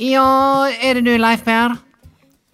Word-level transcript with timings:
Ja, 0.00 0.68
er 0.80 0.96
det 0.96 1.04
du, 1.04 1.12
Leif 1.20 1.44
Per? 1.44 1.76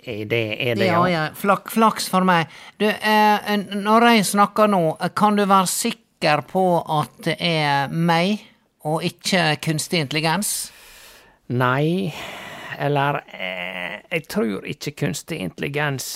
Er 0.07 0.25
det 0.27 0.43
er 0.63 0.75
det, 0.75 0.87
Ja, 0.87 0.99
ja? 1.07 1.09
ja. 1.09 1.25
Flak, 1.35 1.71
flaks 1.71 2.09
for 2.11 2.27
meg. 2.27 2.51
Du, 2.79 2.87
eh, 2.87 3.57
når 3.75 4.09
jeg 4.11 4.27
snakker 4.33 4.71
nå, 4.71 4.97
eh, 5.01 5.12
kan 5.15 5.39
du 5.39 5.45
være 5.47 5.71
sikker 5.71 6.43
på 6.51 6.65
at 7.01 7.23
det 7.25 7.37
er 7.39 7.89
meg, 7.91 8.43
og 8.87 9.05
ikke 9.06 9.56
kunstig 9.62 10.03
intelligens? 10.03 10.73
Nei, 11.55 12.12
eller 12.79 13.23
eh, 13.31 14.03
Jeg 14.11 14.27
tror 14.31 14.67
ikke 14.67 14.93
kunstig 15.06 15.39
intelligens 15.43 16.06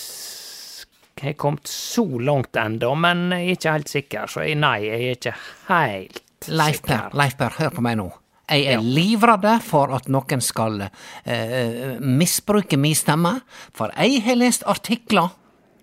har 1.20 1.32
kommet 1.32 1.66
så 1.66 2.04
langt 2.18 2.56
ennå, 2.56 2.94
men 2.94 3.30
jeg 3.34 3.50
er 3.50 3.56
ikke 3.58 3.72
helt 3.76 3.88
sikker, 3.92 4.26
så 4.30 4.46
jeg, 4.46 4.56
nei, 4.56 4.78
jeg 4.86 5.00
er 5.00 5.18
ikke 5.18 5.34
helt 5.68 6.22
Leif 6.48 6.82
Per. 6.86 7.10
Leif 7.12 7.36
Per, 7.36 7.58
hør 7.58 7.74
på 7.76 7.84
meg 7.84 7.98
nå. 8.00 8.08
Jeg 8.50 8.66
er 8.74 8.82
livredd 8.82 9.46
for 9.62 9.92
at 9.94 10.08
noen 10.10 10.42
skal 10.42 10.80
eh, 11.24 11.96
misbruke 12.02 12.78
min 12.80 12.96
stemme, 12.98 13.36
for 13.76 13.92
jeg 13.96 14.22
har 14.26 14.38
lest 14.40 14.66
artikler, 14.66 15.30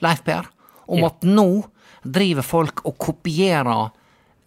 Leif 0.04 0.24
Per, 0.28 0.50
om 0.88 1.00
Ja. 1.00 1.08
at 1.08 1.24
nå 1.24 1.48
driver 2.04 2.44
folk 2.46 2.86
og 2.86 2.98
kopierer 2.98 3.90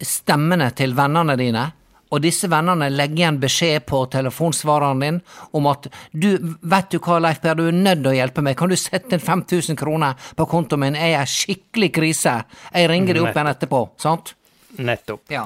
stemmene 0.00 0.70
til 0.76 0.94
vennene 0.96 1.36
dine, 1.36 1.64
og 2.10 2.22
disse 2.24 2.48
vennene 2.50 2.88
legger 2.90 3.20
igjen 3.20 3.38
beskjed 3.40 3.84
på 3.86 4.00
telefonsvareren 4.10 5.00
din 5.04 5.20
om 5.54 5.66
at 5.70 5.86
du, 6.12 6.56
vet 6.62 6.90
du 6.90 6.98
hva, 6.98 7.20
Leif 7.22 7.40
Per, 7.40 7.54
du 7.54 7.68
er 7.68 7.76
nødt 7.76 8.02
til 8.02 8.10
å 8.10 8.14
hjelpe 8.16 8.42
meg, 8.42 8.56
kan 8.58 8.68
du 8.72 8.76
sette 8.76 9.14
inn 9.14 9.22
5000 9.22 9.78
kroner 9.78 10.16
på 10.36 10.46
kontoen 10.50 10.80
min, 10.80 10.98
jeg 10.98 11.14
er 11.14 11.22
i 11.28 11.34
skikkelig 11.34 11.92
krise, 11.94 12.36
jeg 12.74 12.90
ringer 12.90 13.14
deg 13.14 13.22
opp 13.28 13.36
igjen 13.36 13.52
etterpå, 13.52 13.82
sant? 14.00 14.34
Nettopp. 14.78 15.22
Ja. 15.30 15.44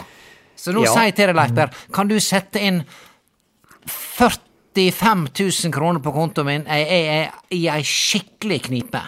Så 0.57 0.73
nå 0.73 0.85
Ja. 0.85 0.93
sier 0.93 1.05
jeg 1.11 1.17
til 1.17 1.27
deg, 1.35 1.35
Leif 1.57 1.89
kan 1.93 2.09
du 2.09 2.19
sette 2.21 2.61
inn 2.63 2.85
45 3.87 5.29
000 5.65 5.73
kroner 5.75 6.01
på 6.01 6.13
kontoen 6.13 6.47
min? 6.47 6.65
Jeg 6.67 6.87
er 6.91 7.31
i 7.55 7.67
ei 7.71 7.83
skikkelig 7.87 8.63
knipe. 8.69 9.03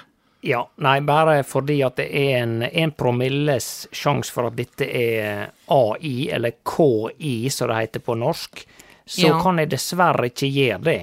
Ja, 0.46 0.60
nei, 0.78 1.00
bare 1.02 1.40
fordi 1.46 1.80
at 1.82 1.96
det 1.98 2.06
er 2.14 2.42
en, 2.44 2.60
en 2.62 2.92
promilles 2.94 3.88
sjanse 3.96 4.30
for 4.30 4.46
at 4.50 4.54
dette 4.58 4.86
er 4.86 5.48
AI, 5.74 6.28
eller 6.30 6.54
KI, 6.62 7.48
som 7.50 7.72
det 7.72 7.80
heter 7.80 8.04
på 8.06 8.14
norsk, 8.20 8.62
så 9.06 9.26
Ja. 9.32 9.40
kan 9.42 9.58
jeg 9.58 9.70
dessverre 9.70 10.28
ikke 10.30 10.46
gjøre 10.50 10.82
det. 10.84 11.00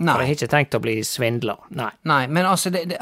Nei. 0.00 0.12
For 0.12 0.20
jeg 0.20 0.28
har 0.28 0.34
ikke 0.34 0.50
tenkt 0.56 0.74
å 0.76 0.80
bli 0.82 0.96
svindla. 1.06 1.56
Nei. 1.70 1.90
nei, 2.04 2.26
men 2.26 2.44
altså 2.50 2.70
det, 2.74 2.88
det, 2.90 2.98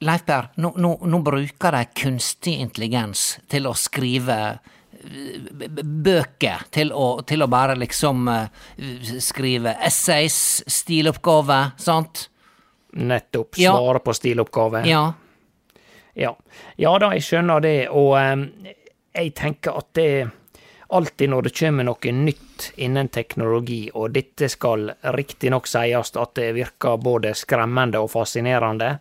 Leif 0.00 0.24
Berr, 0.26 0.48
nå, 0.56 0.72
nå, 0.80 0.96
nå 1.06 1.22
bruker 1.22 1.70
de 1.76 1.84
kunstig 1.94 2.58
intelligens 2.60 3.38
til 3.48 3.66
å 3.70 3.74
skrive 3.78 4.58
bøker, 5.04 6.64
til 6.70 6.92
å, 6.92 7.08
til 7.26 7.44
å 7.44 7.48
bare 7.50 7.76
liksom 7.78 8.28
eh, 8.32 8.46
skrive 9.20 9.76
essays, 9.84 10.62
stiloppgaver, 10.66 11.74
sant? 11.80 12.28
Nettopp. 12.94 13.58
Ja. 13.58 13.74
Svare 13.74 14.00
på 14.04 14.14
stiloppgave. 14.14 14.84
Ja. 14.88 15.12
Ja. 16.14 16.36
ja 16.76 16.94
da, 16.98 17.10
jeg 17.16 17.26
skjønner 17.26 17.60
det, 17.64 17.76
og 17.90 18.14
um, 18.14 18.48
jeg 19.14 19.34
tenker 19.34 19.78
at 19.80 19.90
det 19.98 20.08
alltid 20.94 21.30
når 21.30 21.48
det 21.48 21.54
kommer 21.58 21.86
noe 21.88 22.12
nytt 22.14 22.68
innen 22.76 23.08
teknologi, 23.10 23.88
og 23.94 24.14
dette 24.14 24.48
skal 24.52 24.92
riktignok 25.16 25.66
sies 25.66 26.14
at 26.14 26.34
det 26.38 26.52
virker 26.54 27.00
både 27.02 27.34
skremmende 27.34 28.02
og 28.04 28.12
fascinerende, 28.12 28.92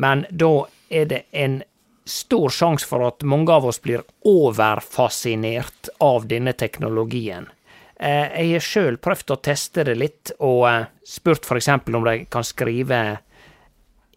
men 0.00 0.24
da 0.30 0.54
er 0.88 1.10
det 1.10 1.22
en 1.36 1.60
stor 2.04 2.50
sjanse 2.52 2.86
for 2.86 3.06
at 3.06 3.22
mange 3.24 3.52
av 3.52 3.66
oss 3.66 3.80
blir 3.82 4.02
overfascinert 4.24 5.88
av 6.04 6.26
denne 6.28 6.52
teknologien. 6.52 7.48
Eh, 7.96 8.28
Jeg 8.40 8.52
har 8.52 8.60
sjøl 8.60 8.96
prøvd 8.98 9.30
å 9.30 9.40
teste 9.40 9.84
det 9.84 9.94
litt, 9.96 10.32
og 10.40 10.66
eh, 10.68 10.86
spurt 11.06 11.46
eksempel 11.50 11.96
om 11.96 12.04
de 12.04 12.24
kan 12.26 12.44
skrive 12.44 13.18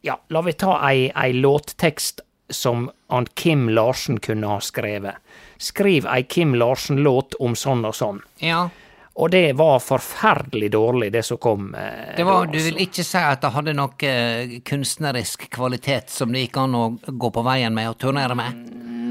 ja, 0.02 0.16
la 0.30 0.42
vi 0.42 0.54
ta 0.54 0.78
ei, 0.88 1.12
ei 1.16 1.34
låttekst 1.34 2.22
som 2.50 2.90
han 3.12 3.26
Kim 3.36 3.68
Larsen 3.70 4.20
kunne 4.24 4.48
ha 4.48 4.60
skrevet. 4.64 5.16
Skriv 5.58 6.06
ei 6.08 6.24
Kim 6.24 6.54
Larsen-låt 6.56 7.36
om 7.40 7.56
sånn 7.56 7.86
og 7.86 7.96
sånn. 7.96 8.22
ja. 8.40 8.70
Og 9.18 9.32
det 9.34 9.56
var 9.58 9.80
forferdelig 9.82 10.70
dårlig, 10.76 11.12
det 11.12 11.24
som 11.26 11.40
kom. 11.42 11.72
eh, 11.76 12.16
Det 12.18 12.24
var, 12.24 12.46
du 12.46 12.60
vil 12.62 12.78
ikke 12.84 13.04
si 13.04 13.18
at 13.18 13.42
det 13.42 13.54
hadde 13.56 13.74
noe 13.74 14.06
eh, 14.06 14.60
kunstnerisk 14.62 15.48
kvalitet 15.50 16.14
som 16.14 16.34
det 16.34 16.46
gikk 16.46 16.60
an 16.62 16.76
å 16.78 16.84
gå 17.08 17.32
på 17.34 17.46
veien 17.48 17.74
med 17.74 17.90
og 17.90 17.98
turnere 17.98 18.38
med? 18.38 18.60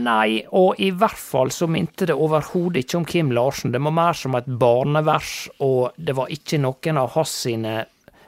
Nei, 0.06 0.44
og 0.54 0.78
i 0.78 0.92
hvert 0.94 1.18
fall 1.18 1.50
så 1.50 1.66
minte 1.66 2.06
det 2.06 2.14
overhodet 2.14 2.84
ikke 2.84 3.00
om 3.00 3.08
Kim 3.08 3.32
Larsen. 3.34 3.72
Det 3.74 3.82
var 3.82 3.96
mer 3.96 4.14
som 4.14 4.36
et 4.38 4.46
barnevers, 4.46 5.48
og 5.58 5.96
det 5.98 6.14
var 6.14 6.30
ikke 6.30 6.60
noen 6.62 7.02
av 7.02 7.10
hans 7.16 7.32
sine 7.42 7.80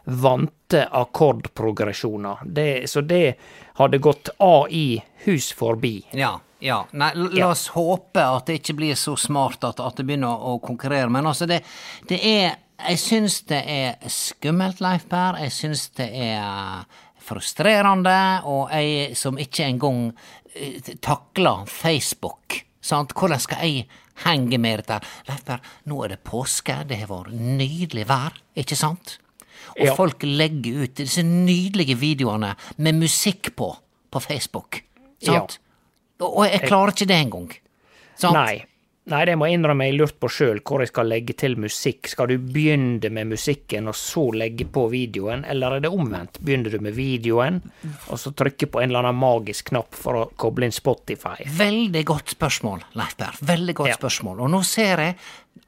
vante 0.09 0.83
akkordprogresjoner. 0.89 2.37
Det, 2.45 2.91
så 2.91 3.01
det 3.05 3.35
hadde 3.79 3.99
gått 3.99 4.31
AI 4.39 5.03
hus 5.25 5.51
forbi. 5.53 6.07
Ja, 6.17 6.39
ja. 6.65 6.81
Nei, 6.93 7.11
la 7.15 7.29
la 7.29 7.39
Ja. 7.39 7.51
oss 7.51 7.69
håpe 7.75 8.23
at 8.25 8.47
det 8.47 8.61
ikke 8.63 8.75
blir 8.81 8.95
så 8.99 9.17
smart 9.21 9.65
at, 9.65 9.81
at 9.81 9.97
det 10.01 10.07
begynner 10.09 10.33
å 10.49 10.57
konkurrere. 10.65 11.11
Men 11.13 11.27
altså, 11.27 11.47
det, 11.47 11.63
det 12.09 12.21
er 12.25 12.57
Jeg 12.79 12.99
syns 13.03 13.41
det 13.51 13.59
er 13.67 13.97
skummelt, 14.07 14.79
Leif 14.81 15.09
Per. 15.11 15.35
Jeg 15.43 15.51
syns 15.51 15.89
det 15.99 16.07
er 16.15 16.85
frustrerende, 17.19 18.41
og 18.47 18.71
jeg 18.71 19.17
som 19.19 19.39
ikke 19.39 19.65
engang 19.67 20.13
eh, 20.55 20.79
takler 21.03 21.65
Facebook, 21.67 22.61
sant. 22.81 23.13
Hvordan 23.19 23.43
skal 23.43 23.65
jeg 23.67 23.89
henge 24.25 24.59
med 24.63 24.79
dette. 24.85 25.01
Leif 25.29 25.43
Per, 25.47 25.59
nå 25.91 26.05
er 26.05 26.15
det 26.15 26.21
påske, 26.27 26.85
det 26.89 27.01
har 27.03 27.11
vært 27.11 27.35
nydelig 27.35 28.07
vær, 28.09 28.39
ikke 28.59 28.79
sant? 28.79 29.19
Og 29.79 29.87
Ja. 29.87 29.95
folk 29.95 30.23
legger 30.23 30.83
ut 30.85 30.95
disse 30.95 31.23
nydelige 31.23 31.97
videoene 31.97 32.55
med 32.79 32.95
musikk 32.99 33.55
på, 33.57 33.77
på 34.11 34.21
Facebook. 34.21 34.83
Sant? 35.23 35.59
Og 36.21 36.39
og 36.39 36.45
jeg 36.51 36.63
klarer 36.67 36.91
ikke 36.93 37.07
det 37.07 37.17
engang. 37.27 37.53
Sant? 38.17 38.35
Nei. 38.35 38.65
Nei, 39.09 39.25
det 39.25 39.39
må 39.39 39.47
jeg 39.49 39.57
innrømme 39.57 39.87
jeg 39.87 39.95
lurt 39.97 40.19
på 40.21 40.29
sjøl, 40.29 40.59
hvor 40.61 40.81
jeg 40.83 40.89
skal 40.91 41.07
legge 41.09 41.33
til 41.33 41.55
musikk. 41.57 42.09
Skal 42.13 42.27
du 42.29 42.35
begynne 42.37 43.09
med 43.11 43.31
musikken 43.31 43.89
og 43.89 43.95
så 43.97 44.27
legge 44.37 44.67
på 44.69 44.83
videoen, 44.93 45.47
eller 45.49 45.79
er 45.79 45.81
det 45.81 45.89
omvendt? 45.91 46.37
Begynner 46.45 46.71
du 46.75 46.79
med 46.85 46.93
videoen, 46.93 47.63
og 48.11 48.19
så 48.21 48.35
trykke 48.37 48.67
på 48.69 48.83
en 48.83 48.91
eller 48.91 49.07
annen 49.09 49.17
magisk 49.17 49.71
knapp 49.71 49.95
for 49.97 50.13
å 50.13 50.27
koble 50.37 50.69
inn 50.69 50.73
Spotify? 50.77 51.39
Veldig 51.57 52.05
godt 52.05 52.35
spørsmål, 52.37 52.85
Leif 53.01 53.17
Berr. 53.17 53.33
Veldig 53.41 53.75
godt 53.81 53.89
Ja. 53.89 53.97
spørsmål. 53.97 54.41
Og 54.45 54.51
nå 54.51 54.63
ser 54.63 54.97
jeg 54.99 55.17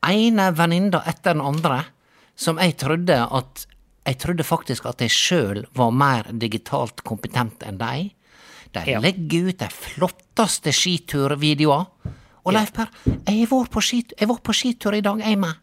ene 0.04 0.50
venninna 0.52 1.00
etter 1.06 1.32
den 1.32 1.40
andre 1.40 1.84
som 2.36 2.58
jeg 2.58 2.76
trodde 2.76 3.16
at 3.32 3.66
Jeg 4.10 4.18
trodde 4.18 4.42
faktisk 4.46 4.86
at 4.90 5.02
jeg 5.04 5.12
sjøl 5.14 5.60
var 5.78 5.92
mer 5.94 6.26
digitalt 6.34 7.04
kompetent 7.06 7.62
enn 7.66 7.78
de. 7.78 8.10
De 8.74 8.82
Ja. 8.86 8.98
legger 9.02 9.48
ut 9.50 9.58
de 9.58 9.68
flotteste 9.70 10.72
skiturvideoer. 10.74 11.86
Og 12.44 12.52
Leif 12.56 12.72
Per, 12.72 12.88
jeg 13.28 13.46
var 13.50 13.66
på, 13.70 13.80
skit, 13.84 14.12
jeg 14.18 14.28
var 14.30 14.38
på 14.42 14.52
skitur 14.56 14.94
i 14.96 15.00
dag, 15.04 15.18
jeg 15.20 15.38
med. 15.38 15.54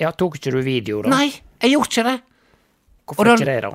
Ja, 0.00 0.10
tok 0.10 0.36
ikke 0.36 0.50
du 0.52 0.60
video, 0.66 1.02
da? 1.02 1.08
Nei, 1.14 1.28
jeg 1.62 1.70
gjorde 1.76 1.88
ikke 1.92 2.04
det. 2.08 2.20
Hvorfor 3.06 3.24
da- 3.24 3.34
ikke 3.38 3.44
det, 3.46 3.62
da? 3.62 3.70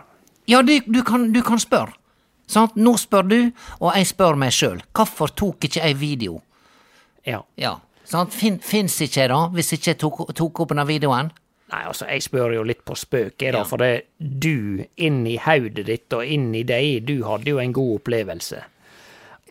Ja, 0.50 0.62
du, 0.62 0.80
du, 0.80 1.02
kan, 1.04 1.32
du 1.32 1.42
kan 1.42 1.58
spørre. 1.62 1.94
Sant? 2.50 2.76
Nå 2.76 2.96
spør 2.98 3.28
du, 3.30 3.52
og 3.80 3.94
jeg 3.96 4.06
spør 4.10 4.36
meg 4.38 4.52
sjøl. 4.52 4.82
Hvorfor 4.94 5.28
tok 5.36 5.60
ikke 5.70 5.82
jeg 5.86 5.96
video? 5.98 6.42
Ja. 7.26 7.42
Ja, 7.58 7.76
sant? 8.06 8.34
Fin, 8.34 8.60
Fins 8.60 9.00
ikke 9.06 9.22
jeg 9.22 9.30
da, 9.30 9.48
hvis 9.54 9.72
ikke 9.74 9.94
jeg 9.94 9.98
tok, 10.02 10.34
tok 10.36 10.60
opp 10.66 10.70
denne 10.74 10.86
videoen? 10.90 11.32
Nei, 11.70 11.84
altså, 11.86 12.08
jeg 12.10 12.24
spør 12.26 12.54
jo 12.56 12.64
litt 12.66 12.80
på 12.86 12.96
spøk, 12.98 13.36
jeg, 13.44 13.54
da, 13.54 13.60
Ja. 13.60 13.64
for 13.64 13.78
det 13.78 14.06
du, 14.18 14.86
inni 14.98 15.36
hodet 15.38 15.86
ditt 15.86 16.14
og 16.18 16.26
inni 16.26 16.64
deg, 16.66 17.04
du 17.06 17.24
hadde 17.28 17.52
jo 17.52 17.60
en 17.62 17.74
god 17.74 18.00
opplevelse. 18.00 18.64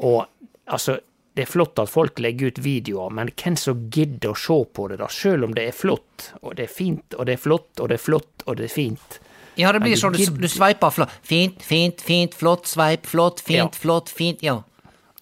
Og 0.01 0.27
altså, 0.67 0.99
det 1.37 1.45
er 1.47 1.53
flott 1.53 1.79
at 1.79 1.89
folk 1.89 2.19
legger 2.19 2.51
ut 2.51 2.59
videoer, 2.65 3.13
men 3.15 3.31
hvem 3.39 3.57
som 3.57 3.85
gidder 3.95 4.33
å 4.33 4.37
se 4.37 4.59
på 4.75 4.89
det, 4.91 4.99
da? 4.99 5.07
Selv 5.07 5.45
om 5.47 5.55
det 5.55 5.69
er 5.69 5.77
flott, 5.79 6.33
og 6.43 6.57
det 6.59 6.65
er 6.67 6.73
fint, 6.75 7.15
og 7.15 7.27
det 7.27 7.37
er 7.39 7.43
flott, 7.45 7.71
og 7.79 7.89
det 7.93 7.95
er 8.01 8.03
flott, 8.03 8.43
og 8.47 8.57
det 8.59 8.65
er 8.67 8.75
fint. 8.75 9.21
Ja, 9.59 9.71
det 9.75 9.81
blir 9.83 9.95
sånn, 9.99 10.15
du, 10.15 10.25
du 10.39 10.49
sveiper 10.51 10.91
flott. 10.95 11.15
Fint, 11.27 11.63
fint, 11.63 12.03
fint, 12.03 12.35
flott, 12.35 12.67
sveip, 12.67 13.07
flott, 13.07 13.41
fint, 13.43 13.75
Ja. 13.75 13.83
flott, 13.83 14.11
fint, 14.11 14.43
ja. 14.43 14.61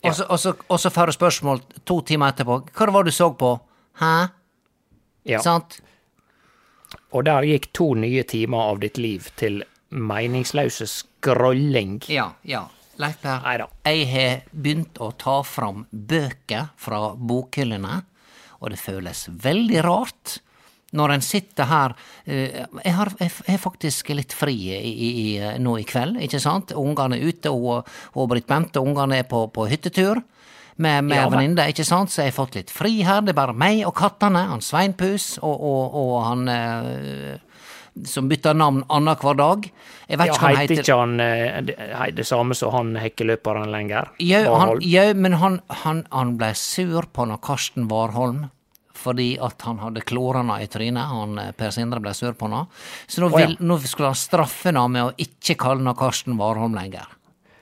Og, 0.07 0.15
så, 0.39 0.91
får 0.93 1.07
du 1.07 1.13
spørsmål 1.17 1.61
to 1.85 2.01
timer 2.03 2.33
etterpå. 2.33 2.61
Hva 2.73 2.93
var 2.93 3.05
det 3.05 3.13
du 3.13 3.17
så 3.17 3.31
på? 3.37 3.59
Hæ? 4.01 4.29
Ja. 5.27 5.41
Sant? 5.43 5.81
Og 7.17 7.25
der 7.25 7.47
gikk 7.49 7.71
to 7.77 7.95
nye 7.97 8.27
timer 8.29 8.73
av 8.75 8.81
ditt 8.83 8.99
liv 9.01 9.31
til 9.41 9.63
meningsløse 9.97 10.89
scrolling. 10.91 12.03
Ja, 12.13 12.35
ja. 12.45 12.67
Leif 13.01 13.19
Per, 13.21 13.43
jeg 13.85 14.05
har 14.09 14.45
begynt 14.53 14.99
å 15.05 15.11
ta 15.21 15.43
fram 15.45 15.85
bøker 15.91 16.71
fra 16.81 17.11
bokhyllene, 17.17 17.99
og 18.57 18.73
det 18.73 18.81
føles 18.81 19.27
veldig 19.29 19.83
rart 19.85 20.39
når 20.97 21.13
en 21.17 21.25
sitter 21.25 21.67
her 21.69 21.95
eh, 22.25 22.63
Jeg 22.85 22.95
har, 22.95 23.11
jeg 23.19 23.33
har 23.49 23.59
faktisk 23.61 24.13
litt 24.15 24.33
fri 24.33 24.55
i, 24.73 24.79
i, 24.79 25.09
i, 25.27 25.27
nå 25.61 25.75
i 25.81 25.85
kveld, 25.85 26.21
ikke 26.25 26.41
sant? 26.41 26.73
Ungene 26.79 27.19
er 27.19 27.33
ute, 27.33 27.53
og, 27.53 27.89
og 28.15 28.31
Britt 28.31 28.49
Bente 28.49 28.81
og 28.81 28.93
ungene 28.93 29.21
er 29.21 29.29
på, 29.29 29.45
på 29.53 29.67
hyttetur. 29.69 30.23
Med, 30.77 31.05
med 31.09 31.17
Ja, 31.17 31.29
venninne, 31.33 31.71
ikke 31.73 31.87
sant, 31.89 32.13
så 32.13 32.21
jeg 32.25 32.35
har 32.35 32.37
fått 32.37 32.59
litt 32.59 32.71
fri 32.75 32.99
her. 33.07 33.23
Det 33.25 33.33
er 33.33 33.39
bare 33.39 33.57
meg 33.57 33.81
og 33.89 33.95
kattene, 33.97 34.43
han 34.51 34.61
Sveinpus 34.65 35.39
og, 35.41 35.55
og, 35.57 35.95
og 35.97 36.17
han 36.27 36.49
eh, 36.53 37.39
som 38.05 38.29
bytter 38.29 38.55
navn 38.55 38.83
annenhver 38.93 39.39
dag. 39.39 39.71
Jeg 40.07 40.21
vet 40.21 40.29
Ja, 40.29 40.35
ikke 40.35 40.43
hva 40.43 40.51
han 40.51 40.61
heter 40.61 40.83
ikke 40.83 40.99
han 41.01 41.15
eh, 41.25 41.63
det, 41.71 41.77
det 42.19 42.27
samme 42.29 42.57
som 42.59 42.75
han 42.75 42.93
hekkeløperen 43.01 43.73
lenger? 43.73 44.13
Jo, 44.21 44.43
han, 44.61 44.75
jo 44.85 45.07
men 45.17 45.39
han, 45.41 45.61
han, 45.85 46.05
han 46.13 46.37
ble 46.37 46.53
sur 46.61 47.09
på 47.09 47.25
når 47.31 47.41
Karsten 47.47 47.89
Warholm 47.93 48.47
fordi 48.97 49.35
at 49.45 49.61
han 49.67 49.77
hadde 49.83 50.01
klorene 50.09 50.57
i 50.65 50.69
trynet. 50.73 51.09
Han, 51.13 51.37
eh, 51.39 51.53
Per 51.57 51.73
Sindre 51.75 52.01
ble 52.03 52.13
sur 52.17 52.33
på 52.37 52.49
han. 52.53 52.69
Så 53.07 53.23
nå, 53.23 53.29
Å, 53.33 53.43
ja. 53.45 53.51
nå 53.61 53.77
skulle 53.85 54.13
han 54.13 54.19
straffe 54.19 54.73
han 54.77 54.93
med 54.93 55.09
å 55.09 55.13
ikke 55.21 55.57
kalle 55.61 55.85
han 55.85 55.99
Karsten 55.99 56.39
Warholm 56.41 56.77
lenger. 56.77 57.16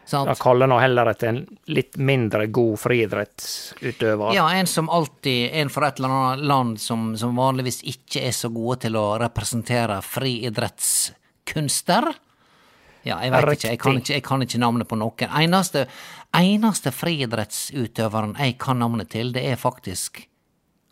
Sant? 0.04 0.28
Da 0.28 0.34
kaller 0.36 0.68
nå 0.68 0.76
heller 0.82 1.06
etter 1.14 1.28
en 1.30 1.38
litt 1.72 1.96
mindre 1.96 2.46
god 2.52 2.76
friidrettsutøver. 2.82 4.34
Ja, 4.36 4.44
en 4.52 4.66
som 4.68 4.90
alltid 4.92 5.48
En 5.56 5.70
fra 5.72 5.88
et 5.88 5.96
eller 5.98 6.12
annet 6.12 6.44
land 6.44 6.80
som, 6.80 7.16
som 7.16 7.36
vanligvis 7.36 7.82
ikke 7.88 8.20
er 8.28 8.32
så 8.36 8.48
gode 8.52 8.76
til 8.84 8.96
å 9.00 9.16
representere 9.22 10.02
friidrettskunster. 10.04 12.04
Ja, 13.04 13.18
jeg 13.20 13.32
vet 13.32 13.44
ikke. 13.52 13.68
Jeg 13.68 13.78
kan 13.80 13.96
ikke, 14.00 14.14
jeg 14.14 14.22
kan 14.24 14.42
ikke 14.44 14.58
navnet 14.60 14.88
på 14.88 14.96
noen. 15.00 15.28
Eneste, 15.40 15.86
eneste 16.36 16.92
friidrettsutøveren 16.92 18.36
jeg 18.40 18.58
kan 18.60 18.78
navnet 18.80 19.08
til, 19.12 19.32
det 19.32 19.44
er 19.52 19.56
faktisk 19.60 20.28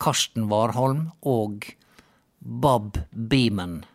Karsten 0.03 0.49
Warholm 0.51 1.11
og 1.21 1.73
Bob 2.39 2.97
Beeman. 3.11 3.85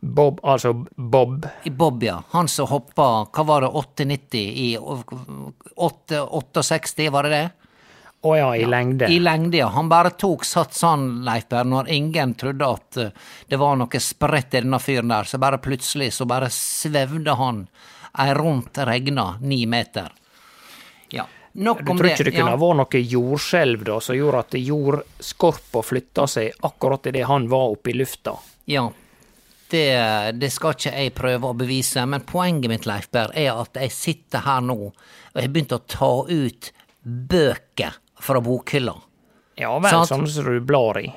Bob, 0.00 0.40
altså 0.42 0.72
Bob. 0.96 1.46
I 1.64 1.70
Bob, 1.70 2.02
ja. 2.02 2.22
Han 2.30 2.48
som 2.48 2.68
hoppa, 2.70 3.26
hva 3.34 3.44
var 3.44 3.66
det, 3.66 3.68
8,90 3.68 4.36
i 4.38 4.78
8, 4.78 6.62
68, 6.62 7.10
var 7.10 7.26
det 7.26 7.30
det? 7.34 7.48
Å 8.20 8.36
ja, 8.36 8.56
i 8.56 8.66
lengde. 8.66 9.06
I 9.06 9.18
lengde, 9.22 9.56
ja. 9.56 9.68
Han 9.74 9.88
bare 9.88 10.10
tok 10.10 10.44
sats 10.44 10.82
han, 10.82 11.24
Leif 11.26 11.48
Berr, 11.48 11.66
når 11.66 11.90
ingen 11.94 12.34
trodde 12.34 12.66
at 12.66 12.98
eh, 12.98 13.10
det 13.46 13.58
var 13.60 13.78
noe 13.78 14.00
spredt 14.02 14.54
i 14.58 14.62
denne 14.62 14.80
fyren 14.82 15.12
der, 15.12 15.26
så 15.26 15.38
bare 15.38 15.60
plutselig 15.62 16.12
så 16.16 16.26
bare 16.26 16.50
svevde 16.50 17.36
han 17.38 17.66
ei 18.18 18.32
rundt 18.34 18.78
regna 18.86 19.36
ni 19.40 19.64
meter. 19.70 20.10
Ja. 21.14 21.28
Nok 21.52 21.84
Du 21.84 21.92
om 21.92 21.98
tror 21.98 22.10
ikke 22.10 22.26
det 22.26 22.34
kunne 22.34 22.56
ja. 22.56 22.62
vært 22.62 22.80
noe 22.82 23.02
jordskjelv 23.14 23.86
da, 23.86 24.00
som 24.02 24.18
gjorde 24.18 24.42
at 24.46 24.58
jordskorpa 24.62 25.84
flytta 25.86 26.26
seg 26.30 26.58
akkurat 26.66 27.06
idet 27.10 27.26
han 27.30 27.46
var 27.50 27.76
oppe 27.76 27.94
i 27.94 27.98
lufta? 27.98 28.34
Ja. 28.66 28.88
Det, 29.70 30.32
det 30.40 30.48
skal 30.52 30.72
ikke 30.72 30.92
jeg 30.96 31.14
prøve 31.14 31.50
å 31.50 31.56
bevise, 31.58 32.04
men 32.08 32.22
poenget 32.24 32.70
mitt, 32.72 32.86
Leif 32.88 33.10
Berr, 33.12 33.32
er 33.36 33.52
at 33.52 33.76
jeg 33.76 33.92
sitter 33.92 34.40
her 34.46 34.62
nå 34.64 34.76
og 34.88 35.36
har 35.36 35.48
begynt 35.52 35.74
å 35.76 35.82
ta 35.84 36.08
ut 36.28 36.70
bøker 37.04 37.98
fra 38.20 38.40
bokhylla. 38.40 38.94
Ja 39.60 39.74
vel, 39.82 40.06
som 40.08 40.24
du 40.24 40.60
blar 40.64 41.00
i. 41.02 41.08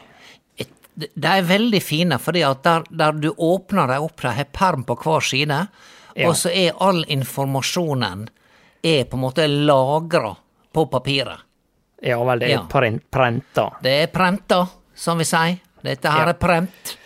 De 1.02 1.28
er 1.32 1.46
veldig 1.48 1.80
fine, 1.82 2.18
fordi 2.20 2.42
at 2.44 2.64
der, 2.68 2.84
der 2.92 3.16
du 3.16 3.30
åpner 3.32 3.88
dem 3.88 4.04
opp, 4.04 4.20
de 4.22 4.34
har 4.36 4.50
perm 4.54 4.84
på 4.86 4.98
hver 5.00 5.24
side, 5.24 5.62
Ja. 6.16 6.28
og 6.28 6.36
så 6.36 6.50
er 6.52 6.74
all 6.84 7.06
informasjonen 7.08 8.26
er 8.84 9.06
på 9.08 9.16
en 9.16 9.22
måte 9.24 9.46
lagra 9.48 10.34
på 10.76 10.84
papiret. 10.92 11.40
Ja 12.04 12.18
vel, 12.26 12.40
det 12.40 12.50
er 12.50 12.58
Ja. 12.58 12.66
prenta. 12.68 13.70
Det 13.82 13.94
er 14.04 14.08
prenta, 14.08 14.68
som 14.94 15.18
vi 15.18 15.24
sier. 15.24 15.60
Dette 15.82 16.10
her 16.12 16.26
Ja. 16.26 16.30
er 16.30 16.34
prent. 16.34 16.98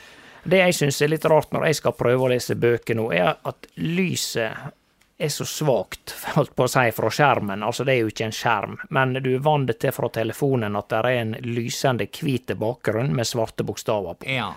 Det 0.45 0.61
jeg 0.61 0.75
syns 0.77 1.01
er 1.01 1.09
litt 1.09 1.25
rart 1.25 1.53
når 1.55 1.69
jeg 1.69 1.79
skal 1.79 1.95
prøve 1.97 2.27
å 2.27 2.31
lese 2.31 2.57
bøker 2.59 2.97
nå, 2.97 3.07
er 3.17 3.31
at 3.33 3.69
lyset 3.81 4.73
er 5.17 5.31
så 5.31 5.45
svakt, 5.47 6.13
holdt 6.35 6.55
på 6.55 6.65
å 6.65 6.69
si, 6.69 6.91
fra 6.93 7.09
skjermen. 7.09 7.63
Altså, 7.63 7.85
det 7.87 7.95
er 7.95 8.03
jo 8.03 8.11
ikke 8.11 8.27
en 8.27 8.35
skjerm, 8.35 8.77
men 8.93 9.15
du 9.23 9.31
er 9.31 9.43
vant 9.43 9.71
til 9.71 9.93
fra 9.95 10.09
telefonen 10.13 10.75
at 10.75 10.91
det 10.91 11.01
er 11.01 11.21
en 11.21 11.35
lysende 11.47 12.07
hvit 12.11 12.51
bakgrunn 12.59 13.13
med 13.15 13.27
svarte 13.27 13.65
bokstaver 13.65 14.19
på. 14.19 14.29
Ja. 14.29 14.51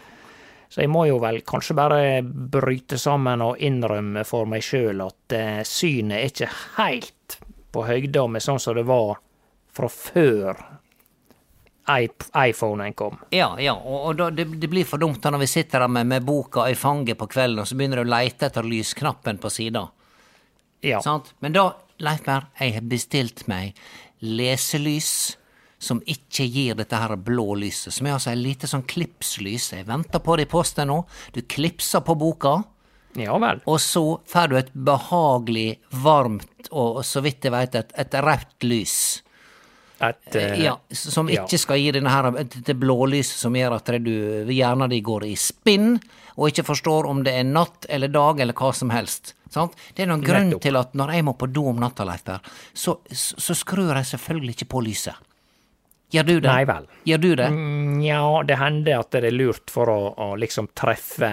Så 0.69 0.83
jeg 0.83 0.91
må 0.93 1.07
jo 1.09 1.17
vel 1.23 1.41
kanskje 1.49 1.77
bare 1.79 2.01
bryte 2.23 2.99
sammen 3.01 3.41
og 3.41 3.63
innrømme 3.65 4.27
for 4.29 4.51
meg 4.51 4.67
sjøl 4.67 5.01
at 5.07 5.37
eh, 5.37 5.63
synet 5.65 6.19
er 6.19 6.29
ikke 6.29 6.51
helt 6.77 7.39
på 7.73 7.87
høyde 7.89 8.27
med 8.29 8.45
sånn 8.45 8.61
som 8.61 8.77
det 8.77 8.85
var 8.89 9.17
fra 9.73 9.89
før 9.89 10.61
iPhonen 11.89 12.93
kom. 12.95 13.17
Ja, 13.31 13.55
ja, 13.61 13.75
og, 13.75 13.99
og 14.11 14.17
da, 14.19 14.31
det, 14.31 14.45
det 14.61 14.69
blir 14.69 14.87
for 14.89 15.01
dumt 15.01 15.23
da 15.25 15.33
når 15.33 15.45
vi 15.45 15.51
sitter 15.51 15.85
der 15.85 15.93
med, 15.93 16.07
med 16.11 16.27
boka 16.27 16.67
i 16.69 16.77
fanget 16.77 17.19
på 17.19 17.29
kvelden, 17.33 17.63
og 17.63 17.69
så 17.69 17.79
begynner 17.79 18.03
du 18.03 18.07
å 18.07 18.13
leite 18.13 18.51
etter 18.51 18.67
lysknappen 18.67 19.41
på 19.41 19.53
sida. 19.53 19.87
Ja. 20.85 21.01
Sant? 21.03 21.33
Men 21.43 21.57
da, 21.57 21.71
Leif 22.05 22.23
Berr, 22.27 22.51
jeg 22.61 22.77
har 22.77 22.87
bestilt 22.87 23.47
meg 23.51 23.79
leselys 24.23 25.37
som 25.79 26.01
ikke 26.11 26.47
gir 26.51 26.75
dette 26.79 26.99
her 26.99 27.15
blå 27.23 27.55
lyset, 27.59 27.95
som 27.95 28.07
er 28.07 28.17
altså 28.17 28.33
et 28.33 28.41
lite 28.41 28.69
sånn 28.71 28.87
klipslys. 28.91 29.73
Jeg 29.77 29.87
venter 29.87 30.23
på 30.23 30.37
det 30.39 30.49
i 30.49 30.51
posten 30.51 30.91
nå. 30.91 31.03
Du 31.35 31.41
klipser 31.47 32.03
på 32.07 32.17
boka, 32.19 32.57
ja 33.19 33.39
vel. 33.41 33.63
og 33.67 33.79
så 33.83 34.03
får 34.29 34.51
du 34.51 34.59
et 34.59 34.75
behagelig, 34.75 35.79
varmt 36.03 36.71
og 36.71 37.01
så 37.07 37.23
vidt 37.25 37.47
jeg 37.47 37.55
veit, 37.55 37.79
et, 37.79 37.95
et 37.95 38.19
rødt 38.23 38.67
lys. 38.67 38.99
Et, 40.01 40.35
eh, 40.37 40.63
Ja, 40.63 40.77
som 40.91 41.29
ja. 41.29 41.43
ikke 41.43 41.59
skal 41.59 41.81
gi 41.81 41.91
denne 41.97 42.13
her, 42.13 42.31
dette 42.39 42.75
blålyset 42.79 43.41
som 43.41 43.57
gjør 43.57 43.79
at 43.81 43.91
du, 44.05 44.47
hjernen 44.47 44.91
din 44.91 45.03
går 45.03 45.27
i 45.27 45.35
spinn, 45.37 45.97
og 46.39 46.53
ikke 46.53 46.67
forstår 46.69 47.09
om 47.11 47.25
det 47.27 47.35
er 47.35 47.49
natt 47.49 47.89
eller 47.89 48.09
dag 48.09 48.41
eller 48.41 48.55
hva 48.55 48.71
som 48.75 48.93
helst. 48.95 49.35
Sant? 49.51 49.75
Det 49.95 50.05
er 50.05 50.11
noen 50.11 50.23
grunn 50.23 50.53
til 50.61 50.77
at 50.79 50.95
når 50.95 51.17
jeg 51.17 51.25
må 51.27 51.35
på 51.39 51.49
do 51.51 51.65
om 51.71 51.81
natta, 51.81 52.05
Leif 52.07 52.29
så, 52.73 52.99
så, 53.11 53.57
skrur 53.57 53.95
jeg 53.97 54.07
selvfølgelig 54.13 54.55
ikke 54.59 54.71
på 54.77 54.85
lyset. 54.87 55.25
Gjør 56.13 56.25
du 56.25 56.35
det? 56.37 56.49
Nei 56.49 56.65
vel. 56.69 56.87
Gjør 57.05 57.21
du 57.25 57.31
det? 57.37 57.49
Mm, 57.53 57.99
Ja, 58.05 58.23
det 58.47 58.57
hender 58.61 59.03
at 59.03 59.11
det 59.13 59.25
er 59.29 59.35
lurt 59.35 59.73
for 59.73 59.91
å, 59.93 59.99
å 60.15 60.29
liksom 60.41 60.71
treffe 60.77 61.33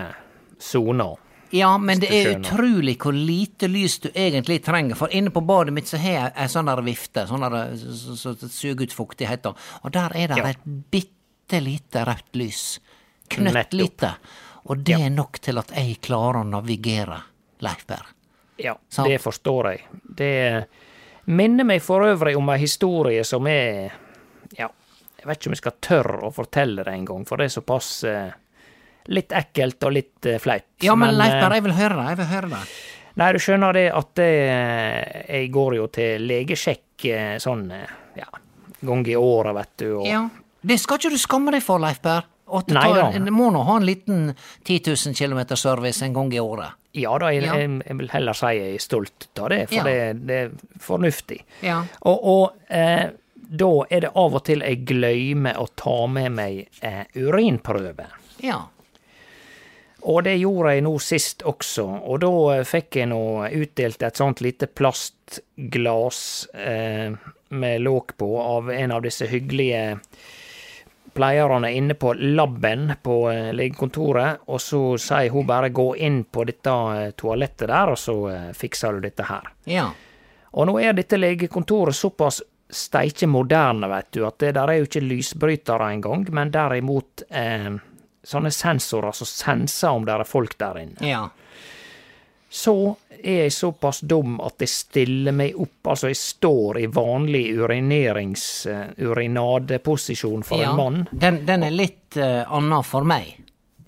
sona. 0.59 1.13
Ja, 1.55 1.71
men 1.77 2.01
det 2.01 2.09
er 2.11 2.31
utrolig 2.35 2.97
hvor 2.99 3.15
lite 3.15 3.69
lys 3.71 3.99
du 4.03 4.09
egentlig 4.11 4.59
trenger. 4.65 4.97
For 4.99 5.13
inne 5.15 5.31
på 5.33 5.43
badet 5.45 5.73
mitt 5.75 5.87
så 5.87 5.99
har 6.01 6.17
jeg 6.17 6.33
ei 6.43 6.47
sånn 6.51 6.71
der 6.71 6.81
vifte, 6.85 7.25
sånn 7.29 7.45
som 7.45 8.15
så, 8.17 8.33
så, 8.35 8.49
suger 8.51 8.89
ut 8.89 8.95
fuktigheten. 8.95 9.55
Og 9.83 9.93
der 9.95 10.15
er 10.15 10.33
det 10.33 10.41
Ja. 10.41 10.49
et 10.51 10.65
bitte 10.65 11.61
lite 11.63 12.05
rødt 12.05 12.35
lys. 12.35 12.65
Knøtt 13.31 13.73
lite. 13.73 14.15
Og 14.65 14.81
det 14.83 14.97
er 14.97 15.09
nok 15.13 15.39
til 15.39 15.61
at 15.61 15.71
jeg 15.75 15.99
klarer 16.01 16.41
å 16.41 16.49
navigere, 16.49 17.21
Leif 17.61 17.85
Berr. 17.87 18.05
Ja, 18.57 18.77
så. 18.89 19.03
det 19.07 19.19
forstår 19.21 19.71
jeg. 19.71 19.81
Det 20.15 20.65
minner 21.25 21.67
meg 21.67 21.83
for 21.83 22.05
øvrig 22.05 22.37
om 22.37 22.49
ei 22.53 22.59
historie 22.61 23.23
som 23.23 23.47
er 23.47 23.93
Ja, 24.57 24.69
jeg 25.19 25.27
vet 25.27 25.39
ikke 25.39 25.49
om 25.49 25.55
jeg 25.55 25.61
skal 25.63 25.77
tørre 25.81 26.19
å 26.27 26.33
fortelle 26.33 26.83
det 26.85 26.93
en 26.93 27.05
gang, 27.05 27.25
for 27.25 27.37
det 27.37 27.49
er 27.49 27.55
såpass 27.55 28.03
eh, 28.07 28.33
litt 29.13 29.31
ekkelt 29.35 29.83
og 29.85 29.93
litt 29.95 30.25
eh, 30.25 30.39
flaut. 30.41 30.65
Ja, 30.83 30.95
men, 30.95 31.15
men 31.17 31.27
eh, 31.31 31.39
Berr, 31.41 31.55
jeg 31.59 31.63
vil 31.67 31.75
høre 31.77 31.95
det. 31.99 32.05
Jeg 32.13 32.17
vil 32.23 32.29
høre 32.33 32.49
det. 32.55 32.61
Nei, 33.15 33.27
du 33.31 33.39
skjønner 33.39 33.73
det 33.77 33.85
at 33.95 34.09
det, 34.19 34.31
jeg 35.29 35.51
går 35.55 35.75
jo 35.77 35.85
til 35.93 36.25
legesjekk 36.27 37.05
eh, 37.11 37.35
sånn 37.43 37.67
eh, 37.71 37.91
ja, 38.19 38.27
gang 38.85 39.05
i 39.07 39.15
året, 39.19 39.55
vet 39.61 39.75
du. 39.83 39.89
Og, 40.01 40.07
Ja. 40.09 40.25
Det 40.65 40.79
skal 40.81 40.97
ikke 40.97 41.11
du 41.13 41.19
skamme 41.21 41.51
deg 41.53 41.61
for, 41.61 41.77
Leif 41.77 41.99
Berr. 42.01 42.25
Og 42.49 42.69
Nei 42.73 42.81
tar-. 42.89 43.13
Du 43.21 43.31
må 43.33 43.51
nå 43.53 43.61
ha 43.65 43.75
en 43.77 43.85
liten 43.85 44.31
10 44.65 44.79
000 44.93 45.13
km 45.17 45.55
service 45.57 46.01
en 46.05 46.13
gang 46.13 46.31
i 46.33 46.39
året. 46.41 46.73
Ja 46.95 47.13
da, 47.21 47.29
jeg, 47.33 47.43
Ja. 47.45 47.55
jeg, 47.59 47.81
jeg 47.85 47.97
vil 47.99 48.09
heller 48.13 48.33
si 48.37 48.51
jeg 48.57 48.75
er 48.77 48.81
stolt 48.83 49.27
av 49.41 49.49
det, 49.53 49.61
for 49.69 49.75
Ja. 49.77 49.83
det, 49.83 50.25
det 50.29 50.37
er 50.45 50.51
fornuftig. 50.81 51.39
Ja. 51.65 51.83
Og, 52.01 52.25
og 52.33 52.73
eh, 52.73 53.09
da 53.45 53.71
er 53.93 54.05
det 54.07 54.11
av 54.17 54.37
og 54.39 54.43
til 54.47 54.63
jeg 54.65 54.81
glemmer 54.89 55.57
å 55.61 55.67
ta 55.77 55.95
med 56.09 56.31
meg 56.37 56.63
eh, 56.81 57.03
urinprøve. 57.15 58.07
Ja. 58.41 58.63
Og 60.05 60.23
det 60.27 60.35
gjorde 60.37 60.75
jeg 60.75 60.85
nå 60.85 60.93
sist 61.01 61.41
også, 61.49 61.85
og 62.05 62.19
da 62.21 62.31
eh, 62.53 62.65
fikk 62.67 62.99
jeg 63.01 63.09
nå 63.09 63.21
utdelt 63.57 64.03
et 64.05 64.21
sånt 64.21 64.43
lite 64.45 64.69
plastglass 64.69 66.19
eh, 66.53 67.15
med 67.55 67.81
låk 67.81 68.13
på 68.17 68.29
av 68.41 68.69
en 68.71 68.93
av 68.93 69.01
disse 69.05 69.25
hyggelige 69.29 69.85
pleierne 71.15 71.71
inne 71.73 71.93
på 71.93 72.13
laben 72.13 72.93
på 73.01 73.31
eh, 73.31 73.53
legekontoret, 73.55 74.45
og 74.51 74.61
så 74.61 74.81
sier 74.99 75.31
hun 75.31 75.47
bare 75.47 75.71
gå 75.73 75.93
inn 76.03 76.23
på 76.27 76.43
dette 76.45 76.73
toalettet 77.17 77.69
der, 77.71 77.93
og 77.93 77.99
så 77.99 78.17
eh, 78.33 78.49
fikser 78.53 78.97
du 78.97 79.07
dette 79.07 79.25
her. 79.29 79.47
Ja. 79.71 79.87
Og 80.55 80.67
nå 80.67 80.75
er 80.83 80.93
dette 80.97 81.19
legekontoret 81.19 81.95
såpass 81.95 82.41
steike 82.69 83.29
moderne, 83.31 83.87
vet 83.91 84.11
du, 84.11 84.25
at 84.27 84.39
det 84.43 84.55
der 84.57 84.71
er 84.71 84.81
jo 84.81 84.89
ikke 84.89 85.05
lysbrytere 85.05 85.91
engang, 85.95 86.27
men 86.35 86.51
derimot 86.51 87.23
eh, 87.29 87.71
sånne 88.25 88.51
sensorer 88.51 89.13
som 89.15 89.27
senser 89.29 89.93
om 89.95 90.05
det 90.07 90.13
er 90.17 90.23
folk 90.27 90.57
der 90.61 90.79
inne. 90.81 91.05
Ja. 91.05 91.23
Så 92.55 92.95
er 93.23 93.41
jeg 93.45 93.51
såpass 93.53 93.99
dum 94.07 94.37
at 94.45 94.61
jeg 94.63 94.69
stiller 94.71 95.33
meg 95.35 95.57
opp, 95.59 95.89
altså 95.91 96.07
jeg 96.11 96.19
står 96.19 96.77
i 96.79 96.85
vanlig 96.93 97.45
urinerings... 97.59 98.45
eh, 98.71 98.93
urinadeposisjon 99.01 100.43
for 100.47 100.61
ja. 100.61 100.69
en 100.69 100.77
mann. 100.77 101.01
Den, 101.11 101.41
den 101.45 101.65
er 101.67 101.73
litt 101.75 102.15
uh, 102.17 102.45
anna 102.55 102.79
for 102.85 103.03
meg. 103.07 103.33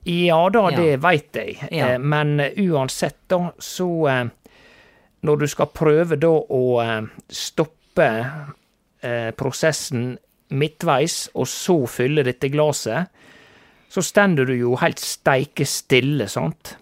Ja 0.08 0.42
da, 0.50 0.66
Ja. 0.72 0.78
det 0.82 0.98
veit 1.04 1.36
jeg, 1.36 1.58
Ja. 1.72 1.94
eh, 1.94 2.00
men 2.00 2.40
eh, 2.40 2.54
uansett 2.68 3.18
da, 3.28 3.52
så 3.60 3.88
eh, 4.08 4.26
Når 5.22 5.38
du 5.42 5.48
skal 5.48 5.68
prøve 5.74 6.16
da 6.22 6.30
å 6.30 6.62
eh, 6.84 7.08
stoppe 7.34 8.06
eh, 9.02 9.32
prosessen 9.36 10.18
midtveis, 10.54 11.30
og 11.34 11.48
så 11.52 11.76
fylle 11.90 12.24
dette 12.24 12.48
glaset, 12.54 13.08
så 13.90 14.04
stender 14.04 14.46
du 14.46 14.56
jo 14.58 14.76
helt 14.82 15.00
steike 15.00 15.66
stille, 15.66 16.28
sant? 16.30 16.76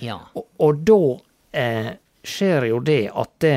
Ja. 0.00 0.18
Og, 0.34 0.46
og 0.64 0.82
da 0.86 1.00
eh, 1.52 1.92
skjer 2.24 2.68
jo 2.70 2.80
det 2.84 3.02
at 3.12 3.34
det 3.44 3.56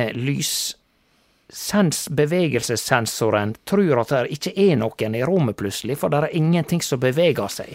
bevegelsessensoren 2.16 3.56
tror 3.68 4.02
at 4.02 4.14
det 4.14 4.38
ikke 4.38 4.54
er 4.56 4.78
noen 4.80 5.16
i 5.18 5.24
rommet 5.28 5.58
plutselig, 5.60 5.98
for 6.00 6.12
det 6.12 6.24
er 6.24 6.38
ingenting 6.40 6.84
som 6.84 7.02
beveger 7.02 7.52
seg. 7.52 7.74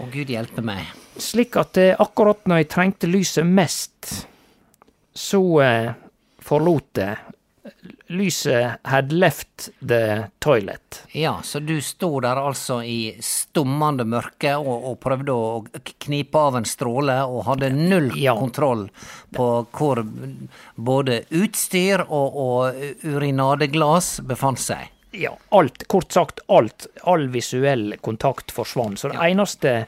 Å, 0.00 0.06
gud 0.12 0.30
hjelpe 0.32 0.64
meg. 0.64 0.88
Slik 1.20 1.58
at 1.60 1.76
eh, 1.80 1.96
akkurat 2.00 2.46
når 2.48 2.62
jeg 2.62 2.70
trengte 2.72 3.10
lyset 3.10 3.46
mest, 3.46 4.08
så 5.12 5.42
eh, 5.60 5.92
forlot 6.40 6.88
det. 6.96 7.12
Lyset 8.06 8.76
had 8.82 9.12
left 9.12 9.68
the 9.88 10.24
toilet. 10.38 11.04
Ja, 11.12 11.40
så 11.42 11.60
du 11.60 11.80
sto 11.80 12.20
der 12.20 12.36
altså 12.36 12.80
i 12.82 13.14
stummende 13.22 14.04
mørke 14.04 14.56
og, 14.58 14.88
og 14.90 14.96
prøvde 15.00 15.32
å 15.36 15.62
knipe 16.02 16.38
av 16.42 16.58
en 16.58 16.66
stråle, 16.66 17.20
og 17.24 17.44
hadde 17.46 17.70
null 17.76 18.10
Ja. 18.18 18.34
kontroll 18.38 18.88
på 19.34 19.46
hvor 19.78 20.02
både 20.74 21.22
utstyr 21.30 22.02
og, 22.08 22.36
og 22.46 23.06
urinadeglass 23.06 24.18
befant 24.26 24.60
seg. 24.60 24.90
Ja, 25.12 25.36
alt, 25.52 25.86
kort 25.92 26.12
sagt 26.12 26.40
alt, 26.48 26.86
all 27.04 27.28
visuell 27.30 27.94
kontakt 28.00 28.50
forsvant. 28.50 28.98
Så 28.98 29.12
det 29.12 29.20
eneste 29.22 29.86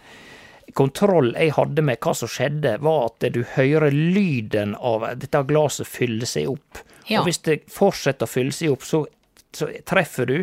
kontroll 0.76 1.32
jeg 1.34 1.54
hadde 1.56 1.82
med 1.84 1.98
hva 2.04 2.14
som 2.16 2.28
skjedde, 2.30 2.78
var 2.84 3.10
at 3.10 3.26
du 3.32 3.42
hører 3.56 3.90
lyden 3.92 4.74
av 4.76 5.06
dette 5.20 5.42
glasset 5.48 5.88
fylle 5.88 6.28
seg 6.28 6.54
opp. 6.54 6.82
Ja. 7.08 7.20
Og 7.20 7.28
hvis 7.28 7.42
det 7.44 7.62
fortsetter 7.72 8.26
å 8.28 8.30
fylle 8.30 8.52
seg 8.54 8.72
opp, 8.74 8.84
så, 8.86 9.04
så 9.52 9.68
treffer 9.86 10.26
du. 10.30 10.38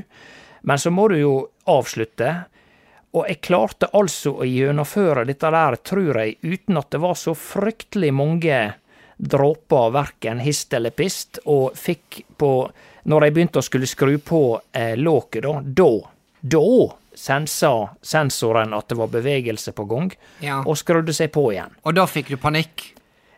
Men 0.61 0.77
så 0.77 0.91
må 0.93 1.07
du 1.09 1.17
jo 1.19 1.33
avslutte. 1.71 2.35
Og 3.11 3.25
jeg 3.27 3.41
klarte 3.43 3.89
altså 3.97 4.37
å 4.39 4.45
gjennomføre 4.47 5.25
dette 5.27 5.49
der, 5.51 5.75
tror 5.83 6.21
jeg, 6.21 6.37
uten 6.43 6.77
at 6.79 6.91
det 6.93 7.01
var 7.03 7.17
så 7.19 7.33
fryktelig 7.35 8.13
mange 8.15 8.59
dråper 9.21 9.91
verken 9.93 10.39
hist 10.41 10.73
eller 10.73 10.89
pist, 10.95 11.39
og 11.45 11.75
fikk 11.77 12.23
på 12.41 12.53
Når 13.03 13.23
jeg 13.25 13.33
begynte 13.33 13.57
å 13.57 13.65
skulle 13.65 13.87
skru 13.89 14.19
på 14.21 14.39
eh, 14.77 14.93
låket, 14.97 15.41
da, 15.41 15.55
da, 15.65 15.87
da 16.41 16.61
sensa 17.17 17.71
sensoren 18.05 18.75
at 18.77 18.87
det 18.91 18.97
var 18.99 19.09
bevegelse 19.09 19.73
på 19.73 19.85
gang, 19.89 20.11
Ja. 20.45 20.59
og 20.61 20.77
skrudde 20.77 21.13
seg 21.13 21.31
på 21.33 21.47
igjen. 21.51 21.73
Og 21.83 21.95
da 21.97 22.05
fikk 22.05 22.29
du 22.29 22.37
panikk? 22.37 22.91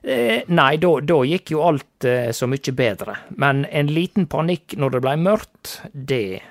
Eh, 0.03 0.43
nei, 0.51 0.75
da, 0.83 1.19
gikk 1.23 1.53
jo 1.53 1.61
alt 1.63 2.03
eh, 2.07 2.33
så 2.35 2.47
mye 2.51 2.75
bedre. 2.75 3.15
Men 3.39 3.63
en 3.71 3.91
liten 3.93 4.27
panikk 4.27 4.75
når 4.75 4.97
det 4.97 5.03
blei 5.05 5.15
mørkt, 5.19 5.77
det 5.93 6.41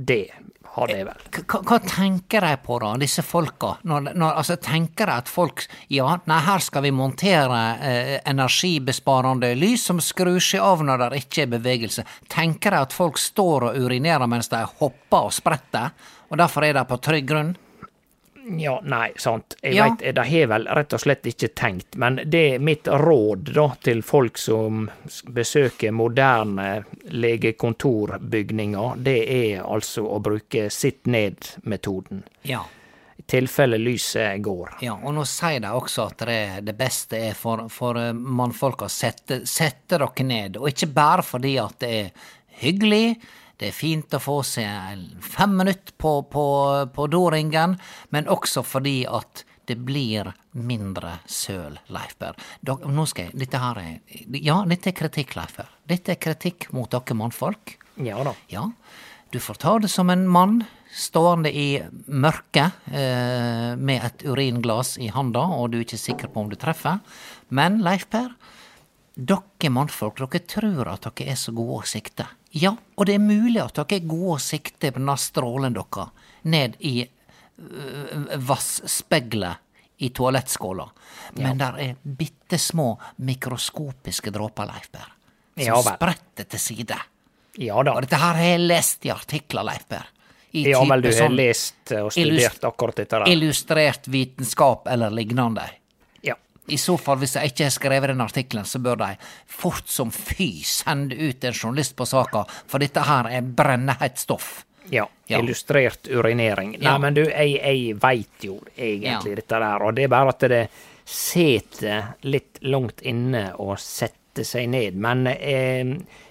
Det 0.00 0.30
har 0.72 0.88
det 0.88 1.04
vel. 1.04 1.22
K 1.32 1.58
hva 1.66 1.78
tenker 1.84 2.44
de 2.44 2.52
på, 2.64 2.78
da, 2.80 2.92
disse 3.00 3.24
folka? 3.26 3.74
Når, 3.88 4.12
når, 4.14 4.36
altså, 4.42 4.56
tenker 4.56 5.08
de 5.08 5.16
at 5.22 5.28
folk 5.28 5.64
Ja, 5.88 6.18
nei, 6.28 6.38
her 6.46 6.62
skal 6.64 6.84
vi 6.86 6.92
montere 6.94 7.60
eh, 7.80 8.14
energibesparende 8.28 9.54
lys 9.58 9.88
som 9.88 10.00
skrur 10.04 10.40
seg 10.44 10.60
av 10.64 10.84
når 10.84 11.06
det 11.06 11.24
ikke 11.24 11.44
er 11.46 11.52
bevegelse. 11.56 12.04
Tenker 12.28 12.76
de 12.76 12.84
at 12.84 12.96
folk 12.96 13.18
står 13.20 13.70
og 13.70 13.80
urinerer 13.80 14.28
mens 14.30 14.52
de 14.52 14.62
hopper 14.80 15.30
og 15.30 15.34
spretter, 15.34 15.92
og 16.30 16.38
derfor 16.38 16.68
er 16.68 16.76
de 16.76 16.86
på 16.86 17.00
trygg 17.00 17.28
grunn? 17.32 17.56
Ja, 18.58 18.80
nei, 18.82 19.12
sant. 19.16 19.54
Jeg 19.62 19.74
Ja. 19.74 19.84
veit, 19.88 20.14
de 20.14 20.20
har 20.24 20.46
vel 20.50 20.66
rett 20.66 20.92
og 20.92 21.00
slett 21.00 21.22
ikke 21.22 21.48
tenkt. 21.54 21.96
Men 21.96 22.16
det 22.24 22.54
er 22.54 22.58
mitt 22.58 22.84
råd 22.88 23.52
da 23.54 23.68
til 23.82 24.02
folk 24.02 24.38
som 24.38 24.90
besøker 25.28 25.92
moderne 25.92 26.84
legekontorbygninger, 27.04 28.96
det 29.04 29.16
er 29.30 29.62
altså 29.64 30.04
å 30.08 30.18
bruke 30.22 30.68
sitt 30.70 31.06
ned-metoden. 31.06 32.22
Ja. 32.42 32.64
I 33.18 33.22
tilfelle 33.28 33.76
lyset 33.78 34.40
går. 34.42 34.78
Ja, 34.82 34.94
og 34.96 35.14
nå 35.14 35.24
sier 35.28 35.60
de 35.60 35.68
også 35.76 36.06
at 36.10 36.18
det, 36.26 36.64
det 36.64 36.76
beste 36.78 37.18
er 37.30 37.34
for, 37.36 37.66
for 37.68 37.98
eh, 38.00 38.12
mannfolka 38.16 38.86
å 38.88 38.92
sette, 38.92 39.42
sette 39.46 39.98
dere 40.00 40.24
ned, 40.26 40.56
og 40.56 40.70
ikke 40.72 40.88
bare 40.96 41.22
fordi 41.26 41.58
at 41.60 41.78
det 41.84 41.90
er 41.98 42.10
hyggelig, 42.62 43.16
det 43.60 43.68
er 43.68 43.76
fint 43.76 44.16
å 44.16 44.22
få 44.22 44.40
seg 44.46 45.04
fem 45.20 45.52
minutter 45.60 45.94
på, 46.00 46.14
på, 46.32 46.44
på 46.94 47.06
doringen, 47.12 47.76
men 48.14 48.30
også 48.32 48.64
fordi 48.64 49.02
at 49.04 49.44
det 49.70 49.76
blir 49.86 50.32
mindre 50.56 51.18
søl, 51.30 51.76
Leif 51.94 52.16
Berr. 52.18 52.38
Nå 52.66 53.04
skal 53.06 53.28
jeg, 53.28 53.36
dette 53.44 53.60
her 53.62 53.78
er, 53.78 53.92
ja, 54.40 54.56
dette 54.66 54.90
er 54.90 54.96
kritikk, 54.98 55.36
Leif 55.38 55.54
Berr. 55.60 55.70
Dette 55.92 56.16
er 56.16 56.18
kritikk 56.18 56.70
mot 56.74 56.90
dere 56.90 57.16
mannfolk. 57.20 57.76
Ja 58.00 58.24
da. 58.26 58.34
Ja, 58.50 58.64
du 59.30 59.38
får 59.38 59.60
ta 59.62 59.76
det 59.78 59.92
som 59.92 60.10
en 60.10 60.24
mann 60.26 60.62
stående 60.90 61.52
i 61.54 61.78
mørket 62.10 62.88
eh, 62.90 63.76
med 63.78 64.08
et 64.08 64.24
uringlass 64.26 64.96
i 64.98 65.12
handa, 65.14 65.44
og 65.54 65.70
du 65.70 65.78
er 65.78 65.86
ikke 65.86 66.00
sikker 66.00 66.32
på 66.32 66.42
om 66.42 66.50
du 66.50 66.58
treffer. 66.58 66.98
Men 67.54 67.78
Leif 67.86 68.08
Per, 68.10 68.32
dere 69.14 69.70
mannfolk, 69.70 70.18
dere 70.24 70.42
tror 70.50 70.90
at 70.90 71.06
dere 71.06 71.30
er 71.30 71.38
så 71.38 71.54
gode 71.54 71.84
å 71.84 71.86
sikte. 71.86 72.26
Ja, 72.50 72.74
og 72.96 73.06
det 73.06 73.14
er 73.14 73.22
mulig 73.22 73.60
at 73.62 73.76
dere 73.78 74.00
er 74.00 74.06
gode 74.10 74.36
å 74.36 74.42
sikte 74.42 74.90
på 74.90 74.98
denne 74.98 75.16
strålen 75.20 75.76
deres 75.76 76.10
ned 76.42 76.76
i 76.80 77.04
øh, 77.04 78.36
i 80.00 80.08
toalettskåla. 80.16 80.86
Men 81.36 81.58
der 81.60 81.78
er 81.78 81.96
bitte 82.02 82.58
små 82.58 82.94
mikroskopiske 83.16 84.32
dråper, 84.32 84.70
Leif 84.70 84.88
Berr, 84.90 85.10
som 85.54 85.66
Ja 85.66 85.82
spretter 85.84 86.48
til 86.48 86.62
side. 86.62 86.96
Ja 87.60 87.82
da. 87.84 87.98
Og 87.98 88.06
dette 88.06 88.16
her 88.16 88.38
har 88.38 88.48
jeg 88.54 88.62
lest 88.64 89.04
i 89.06 89.12
artikler, 89.12 89.66
Leif 89.68 89.84
Berr. 89.90 90.08
Ja 90.56 90.80
vel, 90.82 91.02
du 91.04 91.10
har 91.10 91.14
sånn 91.14 91.36
lest 91.38 91.92
og 91.94 92.08
studert 92.14 92.64
akkurat 92.66 92.96
dette 92.98 93.20
der. 93.20 93.30
Illustrert 93.30 94.08
vitenskap 94.10 94.88
eller 94.90 95.12
lignende. 95.14 95.68
I 96.70 96.78
så 96.78 96.96
fall, 97.00 97.18
hvis 97.22 97.34
de 97.36 97.44
ikke 97.48 97.64
har 97.66 97.74
skrevet 97.74 98.10
den 98.12 98.20
artikkelen, 98.24 98.64
så 98.68 98.78
bør 98.82 98.96
de 99.02 99.08
fort 99.50 99.88
som 99.90 100.10
fy 100.14 100.62
sende 100.66 101.16
ut 101.18 101.44
en 101.44 101.52
journalist 101.56 101.96
på 101.98 102.06
saka, 102.06 102.44
for 102.70 102.78
dette 102.82 103.02
her 103.06 103.28
er 103.30 103.42
brennhett 103.42 104.18
stoff. 104.18 104.64
Ja, 104.90 105.04
Ja. 105.30 105.38
illustrert 105.38 106.08
urinering. 106.10 106.72
Nei, 106.72 106.82
Ja. 106.82 106.98
men 106.98 107.14
du, 107.14 107.22
jeg, 107.24 107.60
jeg 107.62 107.94
veit 108.02 108.42
jo 108.46 108.56
egentlig 108.76 109.30
Ja. 109.30 109.36
dette 109.36 109.58
der, 109.60 109.82
og 109.86 109.94
det 109.94 110.04
er 110.04 110.08
bare 110.08 110.28
at 110.32 110.40
det 110.50 110.68
sitter 111.06 112.14
litt 112.26 112.58
langt 112.66 113.00
inne 113.06 113.50
å 113.60 113.74
sette 113.78 114.44
seg 114.46 114.68
ned. 114.72 114.94
Men 114.96 115.26
eh, 115.26 115.84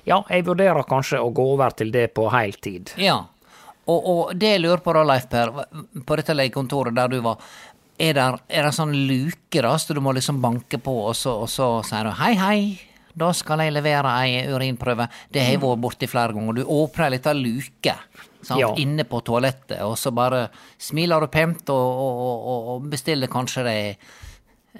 ja, 0.08 0.22
jeg 0.30 0.46
vurderer 0.48 0.84
kanskje 0.90 1.20
å 1.24 1.32
gå 1.36 1.46
over 1.56 1.76
til 1.78 1.92
det 1.92 2.08
på 2.18 2.30
heiltid. 2.34 2.94
Ja. 2.98 3.20
Og, 3.90 4.06
og 4.06 4.34
det 4.38 4.52
jeg 4.54 4.62
lurer 4.62 4.82
på 4.86 4.94
da, 4.94 5.02
Leif 5.08 5.26
Per, 5.32 5.50
på 6.06 6.18
dette 6.20 6.36
legekontoret 6.36 6.94
der 6.94 7.10
du 7.10 7.20
var, 7.26 7.40
er 8.00 8.14
det, 8.16 8.28
det 8.50 8.74
sånn 8.76 8.94
luke 9.10 9.62
da, 9.66 9.74
så 9.78 9.94
du 9.94 10.00
må 10.04 10.14
liksom 10.16 10.40
banke 10.44 10.80
på, 10.82 10.94
og 11.10 11.16
så, 11.18 11.34
og 11.44 11.50
så 11.52 11.68
sier 11.88 12.08
du 12.08 12.14
hei, 12.22 12.34
hei, 12.40 12.62
da 13.20 13.32
skal 13.36 13.60
jeg 13.66 13.74
levere 13.76 14.12
ei 14.24 14.46
urinprøve. 14.54 15.10
Det 15.34 15.42
har 15.44 15.56
jeg 15.56 15.62
vært 15.64 15.82
borti 15.84 16.08
flere 16.08 16.36
ganger. 16.38 16.62
Du 16.62 16.70
åpner 16.72 17.10
ei 17.10 17.16
lita 17.18 17.34
luke 17.36 17.96
Ja. 18.56 18.70
inne 18.80 19.04
på 19.04 19.20
toalettet, 19.28 19.82
og 19.84 19.98
så 20.00 20.14
bare 20.16 20.46
smiler 20.80 21.20
du 21.26 21.28
pent 21.34 21.70
og, 21.74 22.00
og, 22.06 22.48
og, 22.54 22.70
og 22.76 22.90
bestiller 22.94 23.28
kanskje 23.28 23.66
deg 23.68 23.98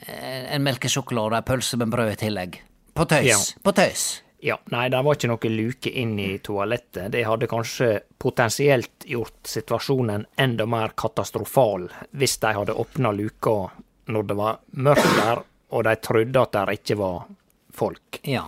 eh, 0.06 0.56
en 0.56 0.64
melkesjokolade 0.64 1.34
og 1.34 1.38
ei 1.42 1.48
pølse 1.50 1.78
med 1.82 1.92
brød 1.92 2.14
i 2.14 2.20
tillegg. 2.24 2.62
På 2.96 3.06
tøys. 3.10 3.28
Ja. 3.28 3.38
På 3.64 3.74
tøys. 3.76 4.06
Ja, 4.42 4.56
nei, 4.72 4.88
det 4.90 5.02
var 5.04 5.18
ikke 5.18 5.30
noe 5.32 5.52
luke 5.52 5.92
inn 5.92 6.14
i 6.20 6.30
toalettet. 6.44 7.10
Det 7.12 7.26
hadde 7.28 7.50
kanskje 7.52 7.90
potensielt 8.18 9.04
gjort 9.10 9.50
situasjonen 9.52 10.26
enda 10.40 10.68
mer 10.70 10.96
katastrofal 10.96 11.90
hvis 12.12 12.38
de 12.40 12.54
hadde 12.56 12.78
åpna 12.80 13.12
luka 13.16 13.58
når 14.10 14.30
det 14.30 14.38
var 14.40 14.62
mørkt 14.72 15.12
der, 15.20 15.44
og 15.76 15.84
de 15.86 15.96
trodde 16.02 16.42
at 16.42 16.56
der 16.56 16.72
ikke 16.74 16.98
var 16.98 17.28
folk. 17.76 18.22
Ja. 18.24 18.48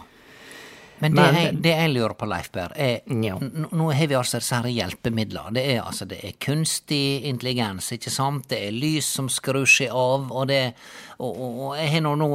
Men 1.02 1.16
det, 1.16 1.22
Men- 1.22 1.36
jeg, 1.42 1.56
det 1.66 1.72
jeg 1.76 1.94
lurer 1.96 2.14
på, 2.18 2.28
Leif 2.30 2.52
Berr, 2.54 2.74
er 2.76 3.02
Ja. 3.12 3.36
Nå 3.42 3.92
har 3.94 4.08
vi 4.08 4.16
altså 4.16 4.38
disse 4.40 4.56
her 4.56 4.70
hjelpemidler. 4.70 5.52
Det 5.54 5.64
er 5.76 5.82
altså 5.82 6.06
det 6.08 6.20
er 6.24 6.38
kunstig 6.40 7.24
intelligens, 7.26 7.92
ikke 7.92 8.12
sant? 8.14 8.48
Det 8.50 8.60
er 8.68 8.72
lys 8.72 9.06
som 9.18 9.28
skrur 9.30 9.66
seg 9.66 9.90
av, 9.90 10.32
og 10.32 10.48
det 10.48 10.74
Og, 11.22 11.36
og, 11.38 11.58
og 11.62 11.74
jeg 11.78 11.90
har 11.92 12.02
nå 12.02 12.16
nå 12.18 12.28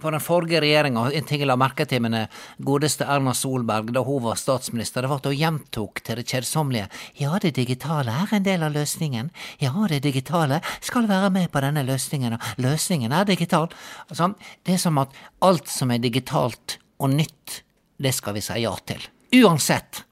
På 0.00 0.10
den 0.10 0.20
forrige 0.24 0.60
regjeringa, 0.64 1.10
en 1.12 1.24
ting 1.28 1.42
jeg 1.42 1.48
la 1.50 1.56
merke 1.60 1.84
til 1.84 2.00
med 2.00 2.12
den 2.12 2.28
godeste 2.64 3.04
Erna 3.04 3.34
Solberg 3.36 3.90
da 3.92 4.00
hun 4.06 4.22
var 4.24 4.38
statsminister, 4.40 5.02
det 5.04 5.10
var 5.10 5.20
at 5.20 5.26
hun 5.28 5.36
gjentok 5.36 6.00
til 6.02 6.16
det 6.16 6.24
kjedsommelige 6.30 6.88
Ja, 7.20 7.36
det 7.42 7.54
digitale 7.58 8.14
er 8.22 8.32
en 8.38 8.46
del 8.46 8.62
av 8.62 8.72
løsningen. 8.72 9.28
Ja, 9.60 9.72
det 9.88 10.02
digitale 10.02 10.62
skal 10.80 11.08
være 11.08 11.30
med 11.30 11.50
på 11.52 11.60
denne 11.60 11.84
løsningen, 11.84 12.32
og 12.38 12.40
løsningen 12.56 13.12
er 13.12 13.24
digital. 13.28 13.68
Altså, 14.08 14.32
det 14.64 14.74
er 14.74 14.78
som 14.78 14.98
at 14.98 15.12
alt 15.42 15.68
som 15.68 15.90
er 15.90 15.98
digitalt 15.98 16.78
og 16.98 17.10
nytt, 17.12 17.62
det 17.96 18.12
skal 18.12 18.36
vi 18.36 18.42
si 18.44 18.60
ja 18.62 18.74
til. 18.86 19.02
Uansett. 19.42 20.04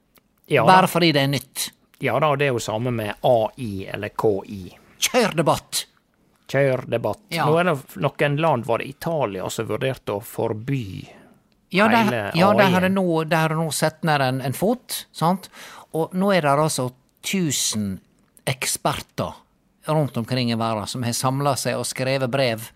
Ja. 0.46 0.66
Bare 0.66 0.88
fordi 0.88 1.12
det 1.12 1.24
er 1.24 1.32
nytt. 1.32 1.70
Ja 2.04 2.18
da, 2.20 2.34
det 2.36 2.48
er 2.48 2.56
jo 2.56 2.60
samme 2.60 2.92
med 2.92 3.14
AI 3.24 3.86
eller 3.88 4.12
KI. 4.12 4.76
Kjør 4.98 5.36
debatt! 5.36 5.84
Kjør 6.50 6.84
debatt. 6.92 7.22
Ja. 7.32 7.46
Nå 7.48 7.58
er 7.60 7.70
det 7.70 7.76
noen 8.04 8.36
land, 8.40 8.66
var 8.68 8.82
det 8.82 8.88
Italia, 8.92 9.48
som 9.50 9.68
vurderte 9.68 10.18
å 10.18 10.20
forby 10.20 11.08
Ja, 11.74 11.88
der, 11.88 12.04
Hele 12.04 12.20
ja, 12.36 12.50
de 12.54 12.66
har 12.74 12.88
nå, 12.92 13.06
nå 13.24 13.70
sett 13.72 14.04
ned 14.04 14.22
en, 14.22 14.42
en 14.44 14.54
fot, 14.54 15.06
sant? 15.12 15.48
Og 15.96 16.12
nå 16.14 16.30
er 16.34 16.44
det 16.44 16.52
altså 16.52 16.90
1000 17.24 17.96
eksperter 18.44 19.40
rundt 19.88 20.16
omkring 20.16 20.52
i 20.52 20.58
verden 20.60 20.86
som 20.86 21.02
har 21.02 21.16
samla 21.16 21.56
seg 21.56 21.80
og 21.80 21.88
skrevet 21.88 22.30
brev 22.30 22.68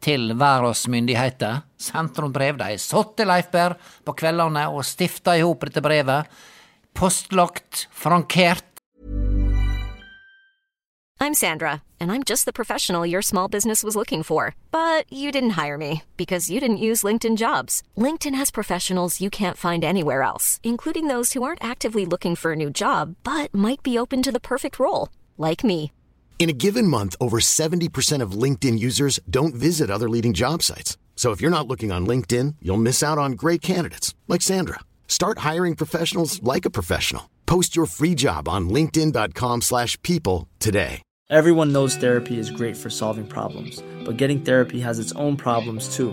til. 0.00 0.28
De 0.28 0.34
er 0.34 1.18
har 1.18 2.78
sittet, 2.78 3.26
Leif 3.26 3.50
Berr, 3.50 3.76
på 4.04 4.12
kveldene 4.12 4.68
og 4.70 4.84
stifta 4.84 5.36
i 5.36 5.42
hop 5.42 5.66
dette 5.66 5.82
brevet. 5.82 6.26
Postlagt, 6.94 7.88
frankert. 7.92 8.64
I'm 11.22 11.34
Sandra, 11.34 11.82
and 12.00 12.10
I'm 12.10 12.22
just 12.24 12.46
the 12.46 12.52
professional 12.52 13.04
your 13.04 13.20
small 13.20 13.46
business 13.46 13.84
was 13.84 13.94
looking 13.94 14.22
for. 14.22 14.54
But 14.70 15.04
you 15.12 15.30
didn't 15.30 15.50
hire 15.50 15.76
me 15.76 16.02
because 16.16 16.48
you 16.48 16.60
didn't 16.60 16.86
use 16.88 17.02
LinkedIn 17.02 17.36
jobs. 17.36 17.82
LinkedIn 17.94 18.34
has 18.34 18.50
professionals 18.50 19.20
you 19.20 19.28
can't 19.28 19.58
find 19.58 19.84
anywhere 19.84 20.22
else, 20.22 20.60
including 20.62 21.08
those 21.08 21.34
who 21.34 21.42
aren't 21.42 21.62
actively 21.62 22.06
looking 22.06 22.36
for 22.36 22.52
a 22.52 22.56
new 22.56 22.70
job 22.70 23.16
but 23.22 23.54
might 23.54 23.82
be 23.82 23.98
open 23.98 24.22
to 24.22 24.32
the 24.32 24.40
perfect 24.40 24.78
role, 24.78 25.10
like 25.36 25.62
me. 25.62 25.92
In 26.40 26.48
a 26.48 26.54
given 26.54 26.86
month, 26.86 27.16
over 27.20 27.38
70% 27.38 28.22
of 28.22 28.32
LinkedIn 28.32 28.78
users 28.78 29.20
don't 29.28 29.54
visit 29.54 29.90
other 29.90 30.08
leading 30.08 30.32
job 30.32 30.62
sites. 30.62 30.96
So 31.14 31.32
if 31.32 31.42
you're 31.42 31.50
not 31.50 31.68
looking 31.68 31.92
on 31.92 32.06
LinkedIn, 32.06 32.54
you'll 32.62 32.78
miss 32.78 33.02
out 33.02 33.18
on 33.18 33.32
great 33.32 33.60
candidates 33.60 34.14
like 34.26 34.40
Sandra. 34.40 34.80
Start 35.06 35.40
hiring 35.40 35.76
professionals 35.76 36.42
like 36.42 36.64
a 36.64 36.70
professional. 36.70 37.28
Post 37.44 37.76
your 37.76 37.84
free 37.84 38.14
job 38.14 38.48
on 38.48 38.70
linkedin.com/people 38.70 40.48
today. 40.58 41.02
Everyone 41.28 41.72
knows 41.72 41.96
therapy 41.96 42.38
is 42.38 42.50
great 42.50 42.76
for 42.76 42.90
solving 42.90 43.26
problems, 43.26 43.82
but 44.06 44.16
getting 44.16 44.40
therapy 44.40 44.80
has 44.80 44.98
its 44.98 45.12
own 45.12 45.36
problems 45.36 45.94
too, 45.94 46.12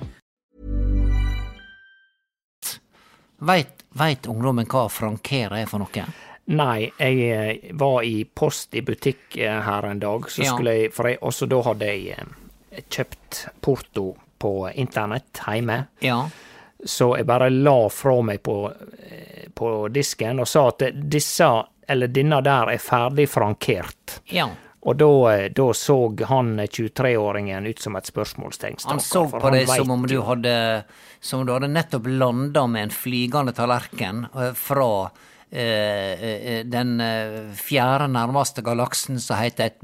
Veit, 3.41 3.85
veit 3.97 4.27
ungdommen 4.29 4.67
hva 4.69 4.83
frankere 4.91 5.61
er 5.63 5.69
for 5.69 5.81
noe? 5.81 6.03
Nei, 6.51 6.91
jeg 6.99 7.17
eh, 7.31 7.71
var 7.79 8.03
i 8.05 8.23
post 8.25 8.75
i 8.75 8.81
butikk 8.85 9.37
eh, 9.37 9.59
her 9.65 9.85
en 9.87 9.99
dag, 10.01 10.25
så 10.29 10.43
Ja. 10.43 10.51
skulle 10.53 10.73
jeg, 10.77 10.91
for 10.93 11.07
jeg, 11.09 11.17
også 11.21 11.47
da 11.49 11.61
hadde 11.69 11.89
jeg 11.89 12.15
eh, 12.17 12.81
kjøpt 12.89 13.41
porto 13.61 14.05
på 14.41 14.53
internett 14.73 15.41
hjemme. 15.45 15.79
Ja. 16.01 16.23
Så 16.85 17.11
jeg 17.17 17.27
bare 17.29 17.49
la 17.53 17.77
fra 17.93 18.15
meg 18.25 18.41
på, 18.43 18.55
på 19.53 19.71
disken 19.93 20.41
og 20.41 20.47
sa 20.49 20.67
at 20.71 20.87
disse, 21.13 21.49
eller 21.87 22.09
denne 22.09 22.39
der, 22.41 22.71
er 22.73 22.81
ferdig 22.81 23.27
frankert. 23.29 24.19
Ja. 24.33 24.47
Og 24.81 24.95
da, 24.97 25.33
eh, 25.33 25.73
så 25.73 25.97
han 26.25 26.59
23-åringen 26.59 27.67
ut 27.67 27.79
som 27.79 27.95
et 27.95 28.07
spørsmålstegn. 28.09 28.79
Han 28.89 28.99
så 28.99 29.27
på 29.29 29.51
deg 29.53 29.69
som 29.69 29.91
om 29.93 30.07
du 30.07 30.17
hadde 30.25 30.83
Som 31.21 31.45
du 31.45 31.53
hadde 31.53 31.69
nettopp 31.69 32.07
landa 32.09 32.65
med 32.67 32.87
en 32.87 32.93
flygende 32.93 33.53
tallerken 33.53 34.25
eh, 34.33 34.55
fra 34.57 35.11
eh, 35.51 36.23
eh, 36.31 36.63
den 36.65 36.95
fjerde 37.53 38.07
nærmeste 38.09 38.65
galaksen 38.65 39.21
som 39.21 39.37
heter 39.37 39.69
et 39.69 39.77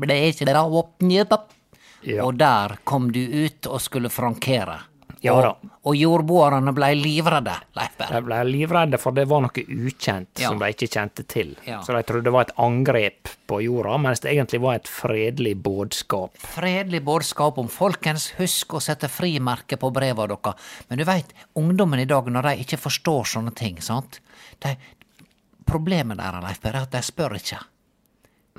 Ja. 2.02 2.24
Og 2.26 2.38
der 2.40 2.80
kom 2.84 3.12
du 3.14 3.22
ut 3.22 3.70
og 3.70 3.82
skulle 3.82 4.10
frankere. 4.10 4.80
Ja 5.24 5.36
da. 5.42 5.56
og 5.88 5.96
jordboerne 5.96 6.74
blei 6.76 6.92
livredde, 6.96 7.56
Leif 7.76 7.96
De 7.98 8.06
Berr. 8.06 8.22
ble 8.22 8.40
livredde, 8.46 9.00
for 9.00 9.12
det 9.12 9.28
var 9.28 9.42
noe 9.42 9.64
ukjent 9.68 10.40
Ja. 10.40 10.50
som 10.50 10.60
de 10.60 10.66
ikke 10.74 10.88
kjente 10.90 11.26
til. 11.28 11.56
Ja. 11.66 11.82
Så 11.82 11.96
de 11.96 12.04
trodde 12.04 12.24
det 12.24 12.34
var 12.34 12.42
et 12.42 12.56
angrep 12.58 13.30
på 13.48 13.62
jorda, 13.64 13.98
mens 13.98 14.20
det 14.20 14.32
egentlig 14.36 14.62
var 14.62 14.76
et 14.76 14.88
fredelig 14.88 15.56
budskap. 15.64 16.38
Fredelig 16.38 17.04
budskap 17.04 17.58
om 17.58 17.68
folkens, 17.68 18.32
husk 18.38 18.74
å 18.78 18.82
sette 18.82 19.08
frimerke 19.10 19.78
på 19.78 19.92
breva 19.94 20.28
deres. 20.28 20.56
Men 20.90 20.98
du 21.00 21.06
veit, 21.06 21.34
ungdommen 21.56 22.00
i 22.00 22.06
dag, 22.06 22.26
når 22.26 22.42
de 22.44 22.64
ikke 22.64 22.78
forstår 22.78 23.24
sånne 23.26 23.56
ting, 23.56 23.82
sant 23.82 24.20
de, 24.62 24.76
Problemet 25.68 26.18
der, 26.18 26.38
Leif 26.42 26.62
Berr, 26.62 26.76
er 26.78 26.86
at 26.86 26.92
de 26.92 27.02
spør 27.04 27.36
ikke. 27.36 27.58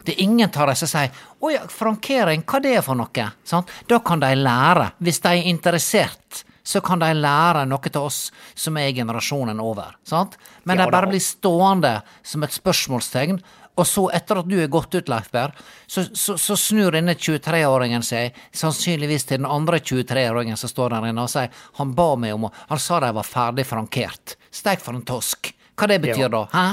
Det 0.05 0.15
er 0.15 0.23
ingen 0.23 0.49
av 0.49 0.67
dem 0.69 0.75
som 0.77 0.89
sier 0.89 1.11
'Å 1.41 1.53
ja, 1.53 1.61
frankering, 1.67 2.43
hva 2.45 2.61
det 2.63 2.77
er 2.77 2.83
for 2.83 2.95
noe?' 2.95 3.33
Sant? 3.45 3.69
Da 3.89 3.99
kan 3.99 4.21
de 4.21 4.27
lære. 4.27 4.93
Hvis 5.01 5.21
de 5.21 5.29
er 5.29 5.43
interessert, 5.49 6.45
så 6.69 6.83
kan 6.85 7.01
de 7.01 7.09
lære 7.17 7.63
noe 7.69 7.89
til 7.89 8.03
oss 8.03 8.27
som 8.59 8.77
er 8.77 8.93
generasjonen 8.97 9.61
over. 9.65 9.95
Sant? 10.05 10.37
Men 10.69 10.77
Ja 10.79 10.85
de 10.85 10.93
bare 10.93 11.09
blir 11.09 11.23
stående 11.25 11.95
som 12.23 12.45
et 12.45 12.53
spørsmålstegn. 12.53 13.41
Og 13.79 13.87
så, 13.87 14.09
etter 14.11 14.41
at 14.41 14.49
du 14.51 14.57
er 14.59 14.67
gått 14.67 14.91
ut, 14.99 15.09
Leif 15.09 15.29
Berr, 15.31 15.53
så, 15.87 16.03
så, 16.19 16.35
så 16.35 16.57
snur 16.59 16.97
denne 16.97 17.15
23-åringen 17.15 18.03
seg 18.03 18.35
sannsynligvis 18.59 19.29
til 19.29 19.39
den 19.39 19.47
andre 19.47 19.79
23-åringen 19.79 20.59
som 20.59 20.73
står 20.73 20.97
der 20.97 21.07
inne 21.13 21.23
og 21.29 21.31
sier 21.31 21.53
han 21.79 21.93
ba 21.95 22.09
meg 22.19 22.35
om 22.35 22.49
å 22.49 22.53
Han 22.73 22.83
sa 22.83 22.99
de 23.05 23.13
var 23.15 23.29
ferdig 23.29 23.65
frankert. 23.69 24.35
Steik 24.51 24.83
for 24.83 24.99
en 24.99 25.07
tosk. 25.07 25.53
Hva 25.79 25.87
det 25.87 26.01
betyr 26.03 26.27
Ja. 26.27 26.29
da? 26.29 26.43
Hæ? 26.53 26.67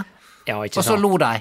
Ja, 0.49 0.57
Og 0.57 0.83
så 0.83 0.97
lo 0.97 1.13
de. 1.21 1.35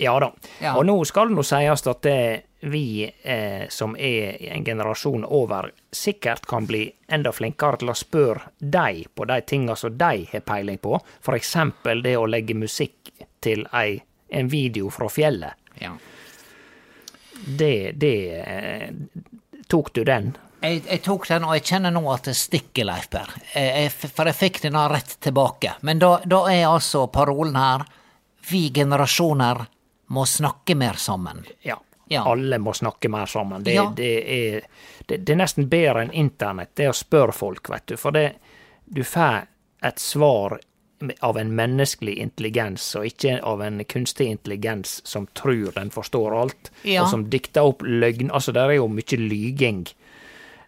Ja 0.00 0.20
da. 0.22 0.32
Ja. 0.62 0.76
Og 0.78 0.86
nå 0.86 0.94
skal 1.10 1.26
det 1.28 1.34
nå 1.34 1.42
sies 1.42 1.82
at 1.90 2.02
det, 2.06 2.42
vi 2.60 3.02
eh, 3.02 3.64
som 3.68 3.96
er 3.98 4.36
en 4.54 4.64
generasjon 4.64 5.24
over, 5.24 5.72
sikkert 5.90 6.46
kan 6.46 6.66
bli 6.66 6.84
enda 7.10 7.32
flinkere 7.34 7.80
til 7.80 7.90
å 7.90 7.96
spørre 7.98 8.52
deg 8.58 9.08
på 9.18 9.26
de 9.26 9.40
tinga 9.42 9.74
som 9.78 9.96
de 9.98 10.26
har 10.30 10.44
peiling 10.46 10.78
på. 10.78 11.00
Eksempel 11.34 12.02
det 12.06 12.14
å 12.18 12.28
legge 12.30 12.54
musikk 12.54 13.10
til 13.42 13.64
ei, 13.74 13.98
en 14.30 14.50
video 14.50 14.90
fra 14.94 15.08
fjellet. 15.10 15.58
Ja. 15.82 15.96
Det, 17.58 17.92
det 17.98 18.18
eh, 18.38 18.90
Tok 19.68 19.90
du 19.92 20.04
den? 20.06 20.30
Jeg, 20.62 20.84
jeg 20.86 21.02
tok 21.04 21.26
den, 21.28 21.44
og 21.44 21.56
jeg 21.58 21.66
kjenner 21.68 21.92
nå 21.92 22.00
at 22.10 22.30
det 22.30 22.36
stikker, 22.38 22.86
Leif 22.88 23.10
Per. 23.12 23.34
Jeg, 23.52 23.90
for 23.92 24.30
jeg 24.30 24.38
fikk 24.38 24.62
den 24.62 24.78
rett 24.90 25.18
tilbake. 25.26 25.74
Men 25.86 26.00
da, 26.02 26.14
da 26.24 26.44
er 26.50 26.70
altså 26.70 27.08
parolen 27.12 27.58
her 27.58 27.84
Vi 28.48 28.70
generasjoner 28.72 29.66
må 30.08 30.24
snakke 30.26 30.74
mer 30.76 30.96
sammen. 31.00 31.44
Ja. 31.62 31.78
Ja. 32.08 32.22
Alle 32.24 32.56
må 32.58 32.72
snakke 32.72 33.10
mer 33.12 33.26
sammen. 33.28 33.64
Det, 33.64 33.74
Ja. 33.74 33.92
det, 33.96 34.12
er, 34.32 34.62
det, 35.06 35.18
det 35.26 35.32
er 35.34 35.36
nesten 35.42 35.68
bedre 35.68 36.06
enn 36.06 36.12
internett, 36.16 36.70
det 36.80 36.86
å 36.88 36.94
spørre 36.96 37.32
folk, 37.36 37.68
vet 37.68 37.86
du. 37.92 37.96
For 38.00 38.16
det, 38.16 38.30
du 38.88 39.02
får 39.04 39.44
et 39.84 39.98
svar 40.00 40.56
av 41.22 41.36
en 41.38 41.52
menneskelig 41.54 42.16
intelligens, 42.18 42.86
og 42.98 43.04
ikke 43.06 43.36
av 43.46 43.60
en 43.62 43.84
kunstig 43.84 44.26
intelligens 44.32 44.96
som 45.06 45.28
tror 45.38 45.70
den 45.76 45.90
forstår 45.94 46.34
alt, 46.40 46.72
Ja. 46.82 47.02
og 47.04 47.10
som 47.12 47.28
dikter 47.30 47.68
opp 47.68 47.82
løgn. 47.84 48.30
Altså, 48.32 48.52
det 48.56 48.62
er 48.64 48.72
jo 48.80 48.88
mye 48.88 49.18
lyging 49.20 49.84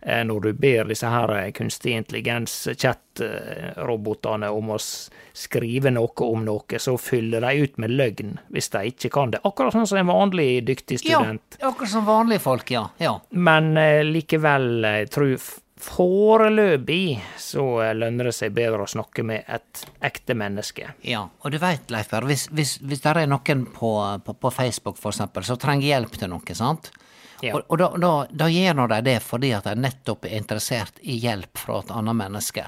når 0.01 0.41
du 0.41 0.57
ber 0.57 0.89
disse 0.89 1.05
her 1.13 1.29
eh, 1.37 1.51
kunstig 1.53 1.93
intelligens-chat-robotene 1.99 4.49
om 4.49 4.71
å 4.73 4.79
skrive 4.81 5.91
noe 5.93 6.25
om 6.25 6.45
noe, 6.47 6.79
så 6.81 6.97
fyller 6.99 7.41
de 7.45 7.55
ut 7.65 7.79
med 7.83 7.91
løgn 7.91 8.39
hvis 8.49 8.69
de 8.73 8.85
ikke 8.95 9.11
kan 9.13 9.31
det. 9.35 9.41
Akkurat 9.45 9.73
sånn 9.77 9.87
som 9.91 9.99
en 10.01 10.11
vanlig 10.11 10.67
dyktig 10.69 10.99
student. 11.05 11.57
Ja, 11.59 11.69
akkurat 11.69 11.93
som 11.93 12.05
vanlige 12.09 12.41
folk, 12.47 12.67
ja. 12.73 12.85
ja. 13.03 13.21
Men 13.31 13.77
eh, 13.77 14.05
likevel, 14.07 14.85
eh, 14.85 14.99
jeg 15.05 15.11
tror 15.17 15.37
foreløpig 15.81 17.21
så 17.41 17.65
eh, 17.85 17.95
lønner 17.97 18.31
det 18.31 18.35
seg 18.37 18.55
bedre 18.57 18.85
å 18.85 18.91
snakke 18.91 19.25
med 19.27 19.49
et 19.49 19.85
ekte 20.05 20.37
menneske. 20.39 20.95
Ja, 21.07 21.27
og 21.29 21.53
du 21.53 21.59
veit, 21.61 21.89
Leif 21.93 22.11
Per, 22.13 22.27
hvis, 22.29 22.49
hvis, 22.55 22.79
hvis 22.85 23.05
det 23.05 23.13
er 23.13 23.31
noen 23.31 23.67
på, 23.75 23.93
på, 24.25 24.37
på 24.37 24.55
Facebook 24.55 25.01
for 25.01 25.13
eksempel, 25.13 25.47
som 25.47 25.61
trenger 25.61 25.93
hjelp 25.93 26.19
til 26.21 26.33
noe, 26.33 26.57
sant? 26.57 26.93
Ja. 27.43 27.55
Og, 27.57 27.63
og 27.73 27.79
da, 27.81 27.89
da, 28.03 28.13
da 28.45 28.49
gjør 28.53 28.87
de 28.93 29.01
det 29.07 29.19
fordi 29.25 29.53
at 29.57 29.65
de 29.65 29.75
nettopp 29.81 30.25
er 30.29 30.37
interessert 30.37 30.99
i 31.03 31.17
hjelp 31.23 31.59
fra 31.59 31.79
et 31.81 31.91
annet 31.97 32.17
menneske. 32.19 32.67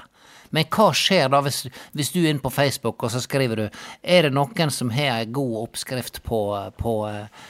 Men 0.53 0.67
hva 0.69 0.91
skjer 0.93 1.29
da 1.33 1.39
hvis, 1.41 1.63
hvis 1.97 2.11
du 2.13 2.19
er 2.23 2.29
inne 2.31 2.41
på 2.43 2.51
Facebook 2.53 3.01
og 3.03 3.09
så 3.13 3.21
skriver 3.23 3.57
du 3.57 3.63
Er 4.03 4.27
det 4.27 4.33
noen 4.35 4.69
som 4.73 4.91
har 4.93 5.19
ei 5.23 5.25
god 5.33 5.55
oppskrift 5.63 6.19
på, 6.27 6.41
på 6.77 6.93
eh, 7.09 7.47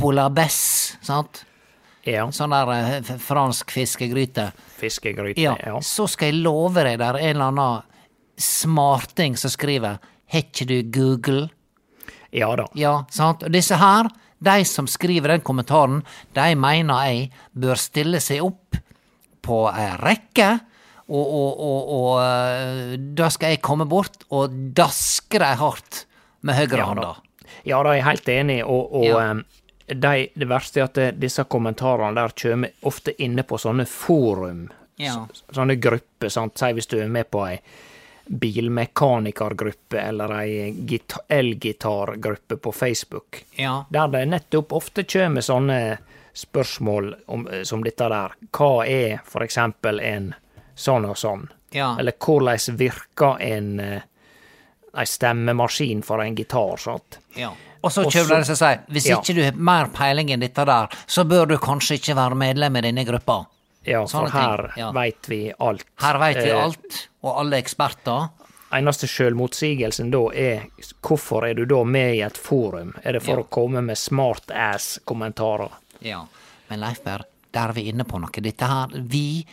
bouillabaisse, 0.00 0.96
sant? 1.04 1.42
Ja. 2.06 2.28
Sånn 2.32 2.52
der 2.54 2.70
eh, 2.72 3.12
fransk 3.20 3.72
fiskegryte. 3.74 4.50
Fiskegryte. 4.78 5.40
Ja, 5.42 5.56
Ja. 5.64 5.80
så 5.82 6.06
skal 6.08 6.30
jeg 6.32 6.42
love 6.44 6.84
deg 6.86 7.00
der 7.02 7.18
er 7.18 7.30
en 7.32 7.36
eller 7.36 7.50
annen 7.50 7.82
smarting 8.38 9.36
som 9.36 9.50
skriver 9.50 9.98
Har 10.32 10.42
ikke 10.44 10.66
du 10.68 10.76
Google? 10.92 11.48
ja 12.36 12.48
da. 12.58 12.66
Ja, 12.74 13.04
sant? 13.10 13.42
Og 13.46 13.52
disse 13.54 13.76
her, 13.80 14.08
de 14.38 14.64
som 14.68 14.86
skriver 14.90 15.32
den 15.32 15.44
kommentaren, 15.46 16.02
de 16.36 16.46
mener 16.60 17.06
jeg 17.08 17.30
bør 17.56 17.78
stille 17.80 18.20
seg 18.20 18.42
opp 18.44 18.76
på 19.46 19.60
ei 19.70 19.90
rekke, 20.02 20.48
og, 21.06 21.22
og, 21.22 21.60
og, 21.62 21.90
og 21.96 22.08
eh, 22.24 22.96
da 23.16 23.28
skal 23.30 23.54
jeg 23.54 23.62
komme 23.62 23.86
bort 23.86 24.24
og 24.34 24.50
daske 24.74 25.38
dem 25.38 25.60
hardt 25.60 26.02
med 26.42 26.58
høyrehånda. 26.58 27.12
Ja 27.66 27.78
da, 27.82 27.92
er 27.92 28.00
jeg 28.00 28.08
helt 28.08 28.28
enig, 28.34 28.58
og, 28.66 28.90
og 28.92 29.06
Ja. 29.06 29.28
de, 29.86 30.14
det 30.34 30.48
verste 30.50 30.82
er 30.82 30.88
at 30.90 31.20
disse 31.22 31.44
kommentarene 31.46 32.18
der 32.18 32.34
kommer 32.34 32.74
ofte 32.90 33.14
inne 33.22 33.44
på 33.46 33.58
sånne 33.62 33.86
forum. 33.86 34.66
Ja. 34.98 35.26
Sånne 35.54 35.76
grupper, 35.78 36.28
sant. 36.32 36.58
Si 36.58 36.72
hvis 36.74 36.90
du 36.90 36.98
er 36.98 37.08
med 37.12 37.30
på 37.30 37.44
ei 37.46 37.60
bilmekanikergruppe 38.28 39.98
eller 40.00 40.32
ei 40.40 40.72
gita- 40.86 41.22
elgitargruppe 41.28 42.56
på 42.56 42.72
Facebook. 42.72 43.42
Ja. 43.56 43.84
Der 43.90 44.08
det 44.08 44.24
nettopp 44.28 44.72
ofte 44.72 45.04
kjem 45.04 45.38
sånne 45.42 45.98
spørsmål 46.36 47.14
om, 47.26 47.46
som 47.64 47.84
dette 47.84 48.08
der. 48.12 48.34
Hva 48.52 48.86
er 48.86 49.20
for 49.24 49.44
eksempel 49.46 50.00
en 50.00 50.34
sånn 50.76 51.06
og 51.08 51.16
sånn? 51.16 51.46
Ja. 51.72 51.94
Eller 51.98 52.12
hvordan 52.12 52.76
virker 52.78 53.40
en 53.40 53.80
eh, 53.80 54.02
ei 54.96 55.04
stemmemaskin 55.06 56.02
for 56.04 56.22
en 56.24 56.34
gitar, 56.36 56.76
sant? 56.80 57.18
Ja. 57.36 57.52
Og 57.82 57.92
så 57.92 58.04
Og 58.06 58.12
det 58.12 58.24
de 58.28 58.34
og 58.52 58.56
sier 58.58 58.80
hvis 58.90 59.06
Ja. 59.08 59.16
ikke 59.20 59.34
du 59.34 59.42
har 59.44 59.52
mer 59.52 59.86
peiling 59.94 60.30
enn 60.32 60.40
dette 60.40 60.64
der, 60.64 60.88
så 61.06 61.24
bør 61.24 61.46
du 61.46 61.56
kanskje 61.58 61.94
ikke 62.00 62.16
være 62.16 62.34
medlem 62.34 62.76
i 62.76 62.80
denne 62.80 63.04
gruppa. 63.04 63.44
Ja, 63.86 64.04
for 64.06 64.28
her 64.34 64.72
ja. 64.76 64.90
veit 64.92 65.28
vi 65.30 65.52
alt. 65.58 65.84
Her 66.02 66.18
veit 66.18 66.36
vi 66.42 66.50
Eh, 66.50 66.62
alt, 66.64 67.08
og 67.22 67.38
alle 67.40 67.56
er 67.56 67.62
eksperter. 67.62 68.28
Eneste 68.74 69.06
sjølmotsigelsen 69.06 70.10
da 70.10 70.24
er 70.34 70.64
hvorfor 71.06 71.46
er 71.48 71.54
du 71.54 71.64
da 71.70 71.84
med 71.84 72.16
i 72.16 72.20
et 72.26 72.36
forum? 72.36 72.94
Er 73.04 73.12
det 73.12 73.22
for 73.22 73.36
Ja. 73.38 73.42
å 73.44 73.48
komme 73.48 73.80
med 73.82 73.96
smart-ass-kommentarer? 73.96 75.70
Ja. 76.00 76.26
Men 76.68 76.80
Leif 76.80 77.02
Berr, 77.04 77.22
der 77.56 77.72
er 77.72 77.76
vi 77.76 77.88
inne 77.90 78.06
på 78.08 78.20
noe. 78.20 78.44
Dette 78.44 78.68
her, 78.68 78.92
vi 79.08 79.46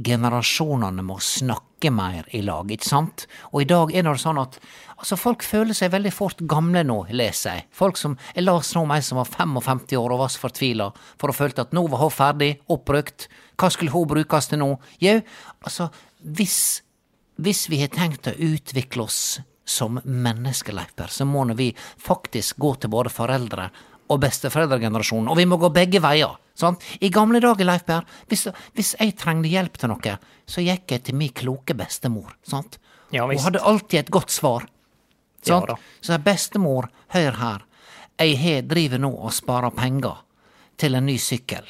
generasjonene 0.00 1.02
må 1.04 1.18
snakke 1.20 1.90
mer 1.92 2.28
i 2.36 2.44
lag, 2.46 2.70
ikke 2.70 2.86
sant? 2.86 3.26
Og 3.50 3.64
i 3.64 3.68
dag 3.68 3.90
er 3.90 4.06
det 4.06 4.16
sånn 4.22 4.38
at 4.40 4.60
altså 4.94 5.18
folk 5.18 5.42
føler 5.44 5.74
seg 5.76 5.90
veldig 5.92 6.12
fort 6.14 6.44
gamle 6.48 6.84
nå, 6.86 7.00
leser 7.10 7.58
jeg. 7.58 7.66
Folk 7.74 7.98
som 7.98 8.14
Jeg 8.36 8.46
las 8.46 8.70
nå 8.76 8.84
om 8.86 8.92
ei 8.94 9.02
som 9.02 9.18
var 9.18 9.28
55 9.28 9.96
år 9.98 10.14
og 10.14 10.22
var 10.22 10.30
så 10.32 10.44
fortvila, 10.46 10.92
for 11.18 11.32
hun 11.32 11.40
følte 11.40 11.66
at 11.66 11.74
nå 11.76 11.82
var 11.90 12.04
hun 12.04 12.14
ferdig, 12.14 12.52
oppbrukt. 12.70 13.26
Hva 13.58 13.72
skulle 13.72 13.92
hun 13.92 14.08
brukes 14.08 14.48
til 14.48 14.62
nå? 14.62 14.70
Jau, 15.02 15.18
altså, 15.66 15.90
hvis 16.22 16.82
hvis 17.40 17.68
vi 17.72 17.78
har 17.80 17.88
tenkt 17.88 18.28
å 18.28 18.36
utvikle 18.36 19.06
oss 19.06 19.40
som 19.64 20.00
menneskeløyper, 20.04 21.08
så 21.08 21.24
må 21.24 21.46
vi 21.56 21.70
faktisk 21.96 22.58
gå 22.60 22.74
til 22.82 22.92
både 22.92 23.12
foreldre 23.12 23.70
og 24.10 24.20
besteforeldregenerasjonen, 24.20 25.30
og 25.30 25.38
vi 25.38 25.46
må 25.48 25.56
gå 25.60 25.70
begge 25.72 26.02
veier. 26.02 26.34
Sant? 26.60 26.84
I 27.00 27.08
gamle 27.12 27.40
dager, 27.42 27.64
Leif 27.66 27.86
Per, 27.88 28.04
hvis, 28.28 28.46
hvis 28.76 28.92
jeg 29.00 29.16
trengte 29.18 29.48
hjelp 29.48 29.78
til 29.80 29.92
noe, 29.92 30.16
så 30.50 30.64
gikk 30.64 30.92
jeg 30.96 31.06
til 31.06 31.16
min 31.16 31.32
kloke 31.36 31.76
bestemor. 31.78 32.36
Sant? 32.46 32.78
Ja, 33.14 33.24
Hun 33.26 33.40
hadde 33.42 33.64
alltid 33.66 34.04
et 34.04 34.12
godt 34.14 34.30
svar. 34.30 34.68
Ja 35.46 35.56
Sant? 35.56 35.70
da. 35.72 35.76
så 36.04 36.18
bestemor, 36.20 36.90
hør 37.16 37.38
her, 37.40 37.62
jeg 38.20 38.36
he 38.36 38.56
driver 38.68 39.00
nå 39.00 39.08
og 39.16 39.32
sparer 39.32 39.72
penger 39.72 40.18
til 40.76 40.94
en 40.98 41.06
ny 41.08 41.16
sykkel, 41.20 41.64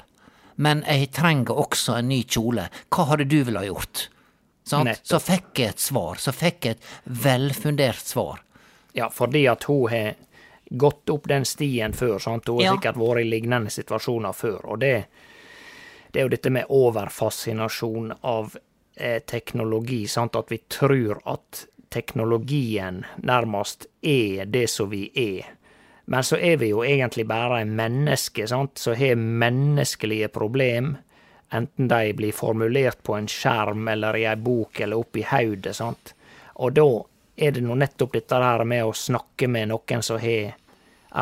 men 0.60 0.82
jeg 0.88 1.12
trenger 1.14 1.54
også 1.62 1.94
en 2.00 2.10
ny 2.10 2.24
kjole, 2.26 2.66
hva 2.90 3.06
hadde 3.12 3.28
du 3.30 3.38
ville 3.46 3.62
ha 3.62 3.68
gjort? 3.68 4.08
Så 4.66 5.18
fikk 5.22 5.62
jeg 5.62 5.74
et 5.76 5.82
svar, 5.82 6.18
så 6.18 6.34
fikk 6.34 6.66
jeg 6.66 6.76
et 6.76 6.90
velfundert 7.24 8.02
svar. 8.06 8.42
Ja, 8.94 9.08
fordi 9.10 9.46
at 9.50 9.64
hun 9.70 9.88
har 9.90 10.18
gått 10.70 11.10
opp 11.10 11.28
den 11.28 11.44
stien 11.44 11.92
før, 11.92 12.18
sant? 12.18 12.48
Hun 12.48 12.56
har 12.60 12.64
Ja. 12.64 12.72
sikkert 12.76 12.96
vært 12.96 13.20
i 13.20 13.30
lignende 13.30 13.70
situasjoner 13.70 14.32
før, 14.32 14.60
og 14.64 14.78
det, 14.80 15.04
det 16.12 16.20
er 16.20 16.24
jo 16.24 16.28
dette 16.28 16.50
med 16.50 16.64
overfascinasjon 16.68 18.12
av 18.22 18.56
eh, 18.96 19.18
teknologi, 19.26 20.06
sant? 20.06 20.36
At 20.36 20.50
vi 20.50 20.58
tror 20.68 21.20
at 21.26 21.66
teknologien 21.90 23.04
nærmest 23.22 23.86
er 24.02 24.44
det 24.46 24.68
som 24.70 24.90
vi 24.90 25.10
er. 25.14 25.46
Men 26.06 26.22
så 26.22 26.36
er 26.38 26.56
vi 26.56 26.68
jo 26.72 26.82
egentlig 26.82 27.26
bare 27.26 27.64
mennesker, 27.64 28.46
sant, 28.46 28.78
som 28.78 28.94
har 28.98 29.14
menneskelige 29.16 30.28
problem, 30.28 30.96
enten 31.52 31.88
de 31.88 32.12
blir 32.14 32.32
formulert 32.32 33.02
på 33.02 33.14
en 33.18 33.26
skjerm 33.30 33.88
eller 33.88 34.16
i 34.16 34.24
ei 34.26 34.36
bok 34.36 34.80
eller 34.80 34.98
oppi 35.02 35.22
hodet. 35.26 35.80
Og 36.54 36.72
da 36.74 36.86
er 37.40 37.54
det 37.56 37.62
nå 37.64 37.74
nettopp 37.80 38.12
dette 38.18 38.38
der 38.42 38.64
med 38.68 38.84
å 38.84 38.92
snakke 38.96 39.48
med 39.48 39.70
noen 39.72 40.02
som 40.04 40.18
har 40.20 40.52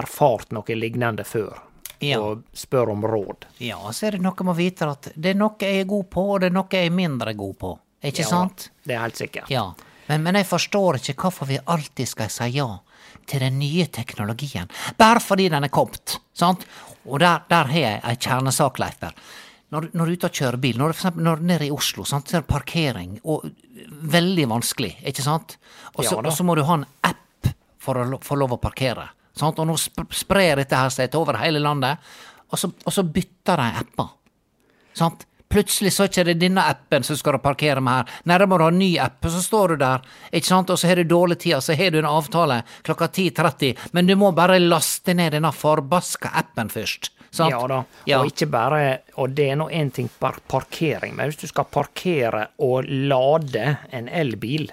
erfart 0.03 0.51
noe 0.53 0.75
lignende 0.77 1.25
før, 1.25 1.59
Ja. 2.01 2.21
og 2.21 2.43
spør 2.55 2.91
om 2.93 3.03
råd. 3.03 3.47
Ja, 3.59 3.79
så 3.93 4.07
er 4.07 4.11
det 4.13 4.21
noe 4.23 4.35
med 4.45 4.53
å 4.55 4.57
vite 4.59 4.89
at 4.91 5.09
det 5.17 5.31
er 5.31 5.39
noe 5.39 5.57
jeg 5.59 5.81
er 5.81 5.85
god 5.91 6.11
på, 6.11 6.25
og 6.35 6.41
det 6.41 6.51
er 6.51 6.55
noe 6.55 6.69
jeg 6.71 6.87
er 6.87 6.91
mindre 6.95 7.35
god 7.35 7.59
på. 7.59 7.79
Ikke 8.05 8.23
Ja, 8.23 8.27
sant? 8.29 8.71
Det 8.85 8.95
er 8.95 9.01
helt 9.01 9.17
sikkert. 9.17 9.51
Ja. 9.51 9.73
Men, 10.09 10.23
men 10.23 10.35
jeg 10.35 10.47
forstår 10.47 11.01
ikke 11.01 11.15
hvorfor 11.23 11.47
vi 11.47 11.59
alltid 11.67 12.09
skal 12.09 12.29
si 12.31 12.45
ja 12.57 12.69
til 13.27 13.41
den 13.41 13.59
nye 13.59 13.87
teknologien, 13.87 14.69
bare 14.97 15.21
fordi 15.21 15.49
den 15.51 15.65
er 15.65 15.69
kommet. 15.69 16.19
Sant? 16.35 16.65
Og 17.07 17.19
der, 17.21 17.43
der 17.49 17.65
har 17.65 17.79
jeg 17.81 18.01
ei 18.05 18.15
kjernesak, 18.17 18.79
Leif 18.79 18.99
Per. 19.01 19.13
Når, 19.69 19.91
når 19.93 20.09
du 20.09 20.13
er 20.13 20.17
ute 20.17 20.29
og 20.31 20.39
kjører 20.41 20.61
bil, 20.63 20.79
når 20.81 20.95
for 20.95 21.03
eksempel 21.03 21.27
når 21.27 21.41
du 21.41 21.49
nede 21.51 21.67
i 21.67 21.73
Oslo, 21.75 22.05
sant, 22.09 22.31
så 22.31 22.39
er 22.39 22.45
det 22.45 22.49
parkering, 22.49 23.19
og 23.29 23.45
veldig 24.15 24.47
vanskelig, 24.49 24.95
ikke 25.11 25.25
sant? 25.25 25.59
Og 25.95 26.05
så, 26.05 26.15
Ja 26.17 26.23
og 26.23 26.33
så 26.33 26.47
må 26.47 26.57
du 26.57 26.65
ha 26.65 26.79
en 26.79 26.87
app 27.05 27.51
for 27.83 28.01
å 28.01 28.21
få 28.25 28.39
lov 28.41 28.57
å 28.57 28.61
parkere. 28.63 29.11
Sant? 29.37 29.61
Og 29.61 29.69
nå 29.69 29.77
sp 29.79 30.07
sprer 30.25 30.63
dette 30.63 30.77
her 30.77 30.93
seg 30.93 31.13
til 31.13 31.21
over 31.23 31.41
hele 31.43 31.61
landet, 31.63 32.01
og 32.49 32.61
så, 32.61 32.71
og 32.73 32.95
så 32.95 33.05
bytter 33.05 33.61
de 33.61 33.83
apper. 33.83 34.15
Sant? 34.97 35.27
Plutselig 35.49 35.95
så 35.97 36.05
er 36.05 36.29
det 36.29 36.35
ikke 36.35 36.43
denne 36.43 36.65
appen 36.69 37.05
som 37.07 37.17
skal 37.17 37.39
du 37.39 37.41
parkere 37.45 37.81
med 37.81 38.01
her. 38.01 38.17
Nei, 38.29 38.37
da 38.41 38.49
må 38.49 38.59
du 38.59 38.67
ha 38.67 38.73
en 38.73 38.81
ny 38.81 38.91
app, 39.01 39.21
og 39.25 39.33
så 39.33 39.41
står 39.45 39.73
du 39.73 39.85
der, 39.85 40.05
ikke 40.29 40.49
sant, 40.49 40.73
og 40.73 40.81
så 40.81 40.91
har 40.91 41.01
du 41.01 41.09
dårlig 41.09 41.39
tid, 41.45 41.55
og 41.57 41.65
så 41.65 41.77
har 41.79 41.93
du 41.93 42.01
en 42.03 42.09
avtale 42.09 42.59
klokka 42.85 43.09
10.30, 43.09 43.87
men 43.97 44.09
du 44.09 44.17
må 44.21 44.33
bare 44.37 44.59
laste 44.61 45.17
ned 45.17 45.33
denne 45.37 45.53
forbaska 45.57 46.35
appen 46.37 46.73
først. 46.73 47.13
Sant? 47.31 47.51
Ja 47.53 47.67
da, 47.69 47.85
Ja. 48.07 48.21
og 48.21 48.27
ikke 48.31 48.47
bare 48.51 48.99
Og 49.17 49.31
det 49.37 49.51
er 49.51 49.57
nå 49.57 49.69
én 49.71 49.91
ting 49.93 50.09
per 50.21 50.39
parkering, 50.49 51.15
men 51.17 51.29
hvis 51.29 51.41
du 51.43 51.47
skal 51.47 51.65
parkere 51.65 52.47
og 52.59 52.85
lade 52.89 53.77
en 53.93 54.09
elbil, 54.09 54.71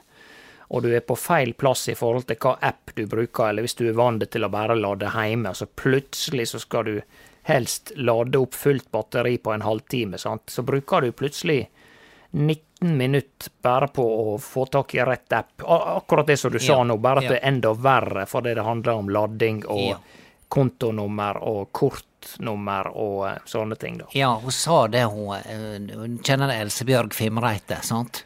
og 0.70 0.84
du 0.84 0.90
er 0.96 1.02
på 1.02 1.18
feil 1.18 1.54
plass 1.54 1.88
i 1.90 1.96
forhold 1.96 2.26
til 2.28 2.38
hva 2.42 2.56
app 2.62 2.92
du 2.96 3.06
bruker, 3.08 3.50
eller 3.50 3.62
hvis 3.66 3.76
du 3.76 3.88
er 3.90 3.94
vant 3.94 4.24
til 4.32 4.44
å 4.44 4.50
bare 4.50 4.76
lade 4.76 5.12
hjemme, 5.12 5.54
så 5.54 5.66
plutselig 5.68 6.48
så 6.54 6.60
skal 6.60 6.84
du 6.86 7.02
helst 7.44 7.92
lade 7.96 8.40
opp 8.40 8.54
fullt 8.58 8.88
batteri 8.92 9.38
på 9.38 9.54
en 9.54 9.62
halvtime, 9.62 10.18
sant? 10.18 10.50
så 10.50 10.64
bruker 10.66 11.02
du 11.02 11.12
plutselig 11.12 11.68
19 12.32 12.98
minutter 12.98 13.52
bare 13.62 13.88
på 13.88 14.04
å 14.04 14.38
få 14.42 14.66
tak 14.66 14.96
i 14.96 15.00
rett 15.06 15.32
app. 15.34 15.62
Akkurat 15.64 16.28
det 16.28 16.38
som 16.38 16.52
du 16.52 16.60
sa 16.60 16.84
nå, 16.84 16.98
bare 16.98 17.18
at 17.22 17.24
ja. 17.24 17.30
det 17.36 17.40
er 17.44 17.48
enda 17.48 17.74
verre 17.74 18.26
fordi 18.28 18.54
det 18.58 18.66
handler 18.66 18.94
om 19.00 19.10
lading 19.10 19.62
og 19.66 19.80
Ja. 19.90 19.98
kontonummer 20.50 21.38
og 21.44 21.72
kortnummer 22.26 22.90
og 22.94 23.28
eh, 23.30 23.38
sånne 23.46 23.76
ting, 23.76 23.98
da. 23.98 24.06
Ja, 24.14 24.36
hun 24.42 24.52
sa 24.52 24.88
det, 24.88 25.06
hun, 25.06 25.36
eh, 25.38 25.96
hun 25.96 26.20
kjenner 26.24 26.54
Elsebjørg 26.54 27.14
Fimreite, 27.14 27.82
sant? 27.84 28.26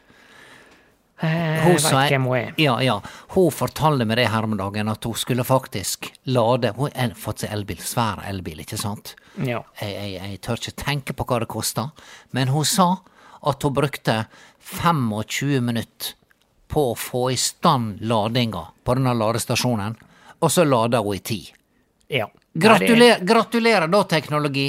Jeg 1.20 1.60
Hun 1.66 1.76
hvem 2.08 2.24
hun 2.24 2.36
er. 2.38 2.54
Ja, 2.56 2.78
ja. 2.80 2.94
Hun 3.34 3.50
fortalte 3.52 4.06
meg 4.08 4.16
det 4.16 4.30
her 4.32 4.46
om 4.46 4.56
dagen, 4.56 4.88
at 4.88 5.04
hun 5.04 5.14
skulle 5.14 5.44
faktisk 5.44 6.08
lade 6.24 6.72
Hun 6.78 6.88
har 6.96 7.12
fått 7.12 7.42
seg 7.42 7.52
elbil, 7.52 7.76
svær 7.76 8.22
elbil, 8.24 8.62
ikke 8.64 8.78
sant? 8.80 9.14
Ja. 9.36 9.60
Jeg, 9.82 9.92
jeg, 9.92 10.14
jeg 10.16 10.40
tør 10.40 10.56
ikke 10.56 10.76
tenke 10.80 11.12
på 11.12 11.26
hva 11.28 11.42
det 11.42 11.50
kosta, 11.52 11.90
men 12.32 12.48
hun 12.48 12.64
sa 12.64 13.02
at 13.44 13.62
hun 13.62 13.76
brukte 13.76 14.24
25 14.80 15.60
minutter 15.60 16.16
på 16.68 16.92
å 16.92 16.96
få 16.96 17.30
i 17.34 17.36
stand 17.36 18.00
ladinga 18.00 18.70
på 18.84 18.96
denne 18.96 19.12
ladestasjonen, 19.12 19.96
og 20.40 20.52
så 20.52 20.64
lada 20.64 21.02
hun 21.04 21.18
i 21.18 21.20
ti. 21.20 21.42
ja. 22.08 22.30
Gratulerer, 22.52 23.24
gratulerer 23.24 23.88
da, 23.88 24.04
teknologi! 24.04 24.68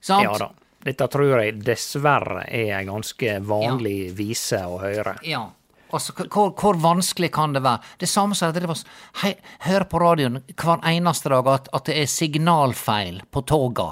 Sant? 0.00 0.24
Ja 0.24 0.38
da. 0.38 0.50
Dette 0.86 1.08
tror 1.10 1.40
jeg 1.40 1.56
dessverre 1.66 2.44
er 2.46 2.76
en 2.76 2.92
ganske 2.92 3.38
vanlig 3.42 4.12
vise 4.14 4.60
å 4.62 4.76
høre. 4.78 5.16
Ja. 5.26 5.48
Altså, 5.90 6.12
hvor, 6.18 6.52
hvor 6.54 6.78
vanskelig 6.78 7.32
kan 7.34 7.54
det 7.56 7.62
være? 7.64 7.82
Det 7.98 8.06
samme 8.10 8.36
som 8.38 8.52
at 8.52 8.58
det 8.58 8.68
var 8.70 8.78
hei, 9.22 9.32
hører 9.66 9.86
på 9.90 10.02
radioen 10.02 10.38
hver 10.54 10.84
eneste 10.86 11.32
dag 11.32 11.50
at, 11.50 11.72
at 11.74 11.90
det 11.90 11.98
er 12.02 12.10
signalfeil 12.10 13.18
på 13.30 13.42
toga 13.46 13.88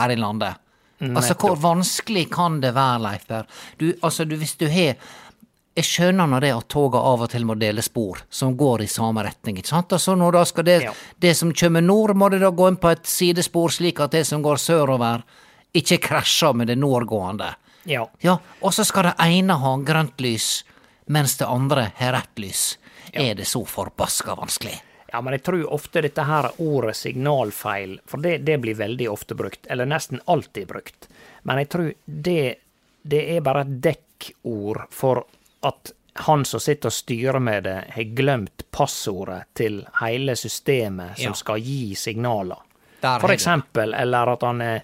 her 0.00 0.14
i 0.14 0.16
landet. 0.16 0.64
Altså, 0.98 1.36
hvor 1.38 1.54
vanskelig 1.62 2.26
kan 2.32 2.58
det 2.62 2.72
være, 2.74 3.02
Leif 3.04 3.26
Per? 3.28 3.46
Du, 3.78 3.86
altså, 4.02 4.24
du, 4.24 4.34
hvis 4.40 4.56
du 4.58 4.66
har 4.72 4.96
Jeg 5.78 5.86
skjønner 5.86 6.26
nå 6.26 6.40
det 6.42 6.48
at 6.50 6.66
toga 6.72 6.98
av 7.06 7.20
og 7.22 7.30
til 7.30 7.44
må 7.46 7.54
dele 7.54 7.82
spor 7.86 8.24
som 8.34 8.56
går 8.58 8.82
i 8.82 8.88
samme 8.90 9.22
retning, 9.22 9.60
ikke 9.60 9.70
sant? 9.70 9.92
Altså, 9.94 10.16
når 10.18 10.32
da 10.34 10.40
skal 10.50 10.64
det, 10.66 10.78
Ja. 10.82 10.92
det 11.22 11.36
som 11.38 11.52
kommer 11.54 11.80
nord, 11.84 12.16
må 12.18 12.28
det 12.30 12.40
da 12.42 12.50
gå 12.50 12.66
inn 12.68 12.76
på 12.82 12.90
et 12.90 13.06
sidespor 13.06 13.70
slik 13.70 14.00
at 14.00 14.10
det 14.10 14.24
som 14.26 14.42
går 14.42 14.56
sørover, 14.58 15.22
ikke 15.74 16.00
krasjer 16.02 16.52
med 16.56 16.66
det 16.66 16.78
nordgående. 16.78 17.52
Ja. 17.86 18.08
Ja, 18.20 18.38
og 18.60 18.72
så 18.74 18.84
skal 18.84 19.04
det 19.04 19.14
ene 19.22 19.54
ha 19.54 19.76
grønt 19.76 20.18
lys, 20.18 20.64
mens 21.06 21.36
det 21.38 21.46
andre 21.46 21.92
har 21.94 22.12
rett 22.12 22.42
lys. 22.42 22.76
Er 23.12 23.34
det 23.38 23.46
så 23.46 23.62
forbaska 23.64 24.34
vanskelig? 24.34 24.80
Ja, 25.12 25.20
men 25.20 25.32
jeg 25.32 25.44
tror 25.44 25.62
ofte 25.72 26.02
dette 26.02 26.24
her 26.26 26.50
ordet 26.58 26.96
signalfeil, 26.96 28.00
for 28.04 28.18
det, 28.18 28.44
det 28.44 28.58
blir 28.60 28.74
veldig 28.74 29.08
ofte 29.08 29.34
brukt, 29.38 29.66
eller 29.70 29.86
nesten 29.86 30.20
alltid 30.26 30.66
brukt. 30.68 31.06
Men 31.44 31.58
jeg 31.62 31.68
tror 31.68 31.92
det, 32.04 32.56
det 33.06 33.36
er 33.36 33.40
bare 33.46 33.62
et 33.64 33.78
dekkord 33.80 34.82
for 34.90 35.22
at 35.62 35.92
han 36.28 36.44
som 36.44 36.60
sitter 36.60 36.90
og 36.90 36.92
styrer 36.92 37.38
med 37.40 37.64
det, 37.64 37.76
har 37.94 38.08
glemt 38.18 38.64
passordet 38.74 39.44
til 39.54 39.84
hele 40.00 40.34
systemet 40.36 41.16
som 41.16 41.32
Ja. 41.32 41.34
skal 41.38 41.60
gi 41.62 41.94
signaler. 41.94 42.58
Der 43.00 43.20
For 43.20 43.30
eksempel, 43.30 43.94
eller 43.94 44.32
at 44.32 44.42
han 44.42 44.60
er 44.60 44.80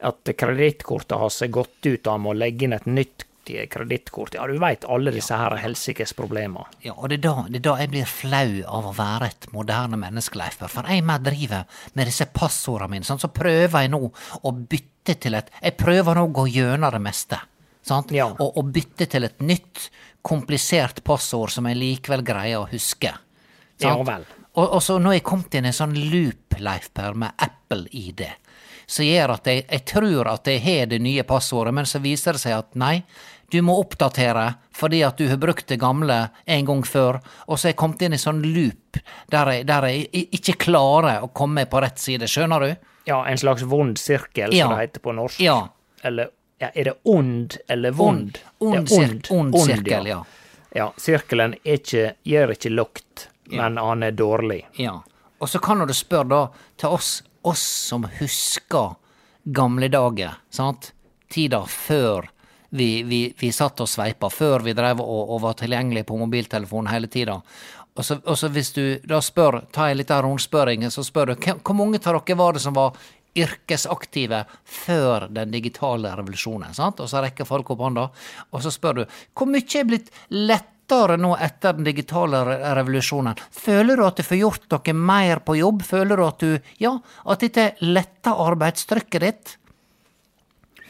at 0.00 0.24
kredittkortet 0.36 1.18
hans 1.18 1.42
er 1.42 1.48
gått 1.48 1.86
ut, 1.86 2.06
og 2.06 2.12
han 2.12 2.20
må 2.20 2.34
legge 2.36 2.64
inn 2.66 2.72
et 2.76 2.86
nytt 2.86 3.24
kredittkort. 3.46 4.34
Ja, 4.34 4.46
du 4.46 4.58
veit 4.58 4.84
alle 4.90 5.12
disse 5.14 5.36
her 5.38 5.54
helsikes 5.62 6.12
problemer. 6.18 6.66
Ja, 6.82 6.92
og 6.96 7.08
det 7.08 7.20
er, 7.20 7.22
da, 7.28 7.44
det 7.48 7.60
er 7.60 7.64
da 7.68 7.74
jeg 7.78 7.90
blir 7.92 8.08
flau 8.10 8.62
av 8.66 8.88
å 8.90 8.94
være 8.96 9.28
et 9.30 9.46
moderne 9.54 9.96
menneske, 10.00 10.38
Leif. 10.40 10.58
For 10.68 10.82
jeg 10.90 11.04
mer 11.06 11.18
driver 11.22 11.64
med 11.94 12.10
disse 12.10 12.26
passordene 12.26 12.90
mine, 12.90 13.04
sånn, 13.06 13.22
så 13.22 13.30
prøver 13.32 13.84
jeg 13.84 13.90
nå 13.94 14.00
å 14.42 14.52
bytte 14.52 15.14
til 15.22 15.34
et 15.38 15.50
Jeg 15.62 15.76
prøver 15.78 16.18
nå 16.18 16.26
å 16.26 16.32
gå 16.34 16.48
gjennom 16.50 16.90
det 16.90 17.02
meste. 17.02 17.38
Ja. 18.10 18.30
Og, 18.38 18.56
og 18.58 18.72
bytte 18.74 19.06
til 19.10 19.24
et 19.28 19.40
nytt, 19.46 19.90
komplisert 20.26 21.04
passord 21.06 21.52
som 21.54 21.68
jeg 21.70 21.78
likevel 21.78 22.24
greier 22.26 22.64
å 22.64 22.68
huske. 22.70 23.12
Ja. 23.82 23.92
Og, 24.56 24.64
og 24.72 24.80
så 24.82 24.96
nå 24.98 25.12
er 25.12 25.18
jeg 25.20 25.26
kommet 25.28 25.54
inn 25.54 25.68
i 25.68 25.70
en 25.70 25.76
sånn 25.76 25.94
loop, 26.10 26.56
Leif 26.58 26.88
Per, 26.96 27.14
med 27.20 27.34
Apple-ID, 27.44 28.22
som 28.88 29.04
gjør 29.04 29.34
at 29.36 29.48
jeg, 29.50 29.64
jeg 29.68 29.84
tror 29.90 30.30
at 30.32 30.48
jeg 30.48 30.62
har 30.64 30.86
det 30.90 30.98
nye 31.04 31.24
passordet, 31.28 31.74
men 31.76 31.86
så 31.86 32.00
viser 32.00 32.38
det 32.38 32.42
seg 32.42 32.54
at 32.56 32.74
nei, 32.80 33.02
du 33.52 33.60
må 33.62 33.76
oppdatere 33.78 34.46
fordi 34.74 35.02
at 35.06 35.20
du 35.20 35.28
har 35.30 35.38
brukt 35.38 35.68
det 35.70 35.76
gamle 35.78 36.16
en 36.50 36.64
gang 36.66 36.82
før, 36.88 37.20
og 37.46 37.58
så 37.60 37.68
er 37.68 37.74
jeg 37.74 37.78
kommet 37.84 38.02
inn 38.08 38.16
i 38.16 38.18
sånn 38.20 38.40
loop 38.42 38.98
der 39.30 39.52
jeg, 39.54 39.66
der 39.68 39.86
jeg 39.92 40.24
ikke 40.40 40.56
klarer 40.66 41.22
å 41.22 41.30
komme 41.36 41.66
på 41.70 41.82
rett 41.84 42.00
side, 42.02 42.26
skjønner 42.30 42.64
du? 42.66 42.72
Ja, 43.06 43.20
en 43.30 43.38
slags 43.38 43.62
vond 43.68 44.00
sirkel, 44.02 44.50
Ja. 44.56 44.66
som 44.66 44.74
det 44.74 44.88
heter 44.88 45.04
på 45.04 45.14
norsk. 45.14 45.38
Ja. 45.44 45.60
Eller 46.02 46.32
ja, 46.58 46.70
er 46.74 46.84
det 46.84 46.94
ond 47.02 47.56
eller 47.68 47.90
vond? 47.90 48.38
Ond, 48.58 48.88
ond, 48.92 49.26
ond 49.30 49.58
sirkel, 49.60 50.06
ja. 50.06 50.24
Ja, 50.76 50.90
sirkelen 51.00 51.54
ikke, 51.64 52.14
gjør 52.22 52.52
ikke 52.52 52.70
lukt, 52.72 53.28
men 53.48 53.78
han 53.80 54.02
er 54.02 54.12
dårlig. 54.12 54.66
Ja. 54.76 54.98
Og 55.38 55.48
så 55.48 55.58
kan 55.58 55.84
du 55.86 55.94
spørre 55.94 56.28
da 56.28 56.40
til 56.76 56.96
oss, 56.96 57.10
oss 57.42 57.64
som 57.88 58.04
husker 58.18 58.96
gamle 59.44 59.88
dager, 59.88 60.36
sant? 60.50 60.92
Tida 61.32 61.62
før 61.70 62.28
vi, 62.76 63.02
vi, 63.02 63.20
vi 63.38 63.52
satt 63.52 63.80
og 63.80 63.88
sveipa, 63.88 64.30
før 64.30 64.64
vi 64.66 64.74
drev 64.76 65.00
og, 65.00 65.32
og 65.36 65.42
var 65.44 65.56
tilgjengelige 65.58 66.08
på 66.08 66.18
mobiltelefonen 66.18 66.90
hele 66.92 67.08
tida. 67.08 67.40
Og 67.96 68.04
så, 68.04 68.18
og 68.24 68.38
så 68.38 68.50
hvis 68.52 68.72
du 68.76 68.82
da 69.08 69.22
spør, 69.24 69.62
ta 69.72 69.88
litt 69.94 70.10
av 70.12 70.26
rundspørring, 70.26 70.84
så 70.92 71.04
spør 71.04 71.32
du 71.32 71.36
hvor 71.40 71.76
mange 71.78 72.02
av 72.02 72.18
dere 72.20 72.36
var 72.36 72.56
det 72.56 72.64
som 72.64 72.76
var 72.76 72.98
yrkesaktive 73.36 74.44
før 74.64 75.26
den 75.36 75.52
digitale 75.54 76.14
revolusjonen, 76.16 76.74
sant? 76.76 77.00
Og 77.04 77.10
så 77.10 77.22
rekker 77.24 77.48
folk 77.48 77.70
opp 77.74 77.82
hånda, 77.86 78.06
og 78.50 78.62
så 78.64 78.72
spør 78.74 79.00
du 79.00 79.04
hvor 79.36 79.50
mye 79.52 79.66
er 79.80 79.86
blitt 79.88 80.10
lettere 80.30 81.16
nå 81.18 81.32
etter 81.42 81.76
den 81.78 81.86
digitale 81.88 82.40
re- 82.46 82.74
revolusjonen? 82.78 83.36
Føler 83.52 83.96
du 84.00 84.06
at 84.06 84.20
du 84.20 84.26
får 84.26 84.40
gjort 84.40 84.68
noe 84.76 84.96
mer 85.12 85.42
på 85.46 85.56
jobb? 85.60 85.82
Føler 85.86 86.16
du 86.20 86.26
at 86.26 86.42
du, 86.44 86.70
ja, 86.82 86.94
at 87.26 87.42
dette 87.44 87.68
letter 87.84 88.44
arbeidstrykket 88.46 89.26
ditt? 89.26 89.56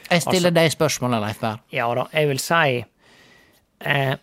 Jeg 0.07 0.23
stiller 0.23 0.53
deg 0.55 0.71
spørsmålet, 0.71 1.19
Leif 1.25 1.41
Berr. 1.43 1.59
Ja 1.75 1.89
da, 1.99 2.05
jeg 2.15 2.29
vil 2.31 2.39
si 2.39 2.77
eh, 3.81 4.15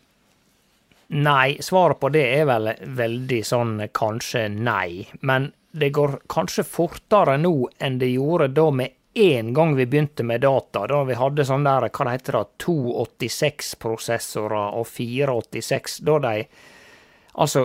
Nei, 1.14 1.58
svaret 1.62 2.00
på 2.02 2.10
det 2.10 2.22
er 2.40 2.46
vel 2.50 2.70
veldig 2.98 3.42
sånn 3.46 3.74
kanskje 3.94 4.48
nei. 4.50 5.04
Men 5.22 5.50
det 5.74 5.90
går 5.90 6.20
kanskje 6.30 6.64
fortere 6.70 7.38
nå 7.42 7.56
enn 7.82 7.98
det 8.02 8.12
gjorde 8.14 8.48
da 8.54 8.68
med 8.72 8.90
en 9.14 9.54
gang 9.54 9.76
vi 9.76 9.86
begynte 9.86 10.24
med 10.24 10.42
data. 10.42 10.88
Da 10.88 11.04
vi 11.06 11.14
hadde 11.18 11.46
sånn 11.46 11.64
der, 11.66 11.90
hva 11.90 12.06
det 12.06 12.12
heter 12.16 12.34
det, 12.38 12.46
286-prosessorer 12.66 14.74
og 14.78 14.88
486. 14.90 16.00
Da 16.06 16.20
de 16.28 16.46
Altså, 17.34 17.62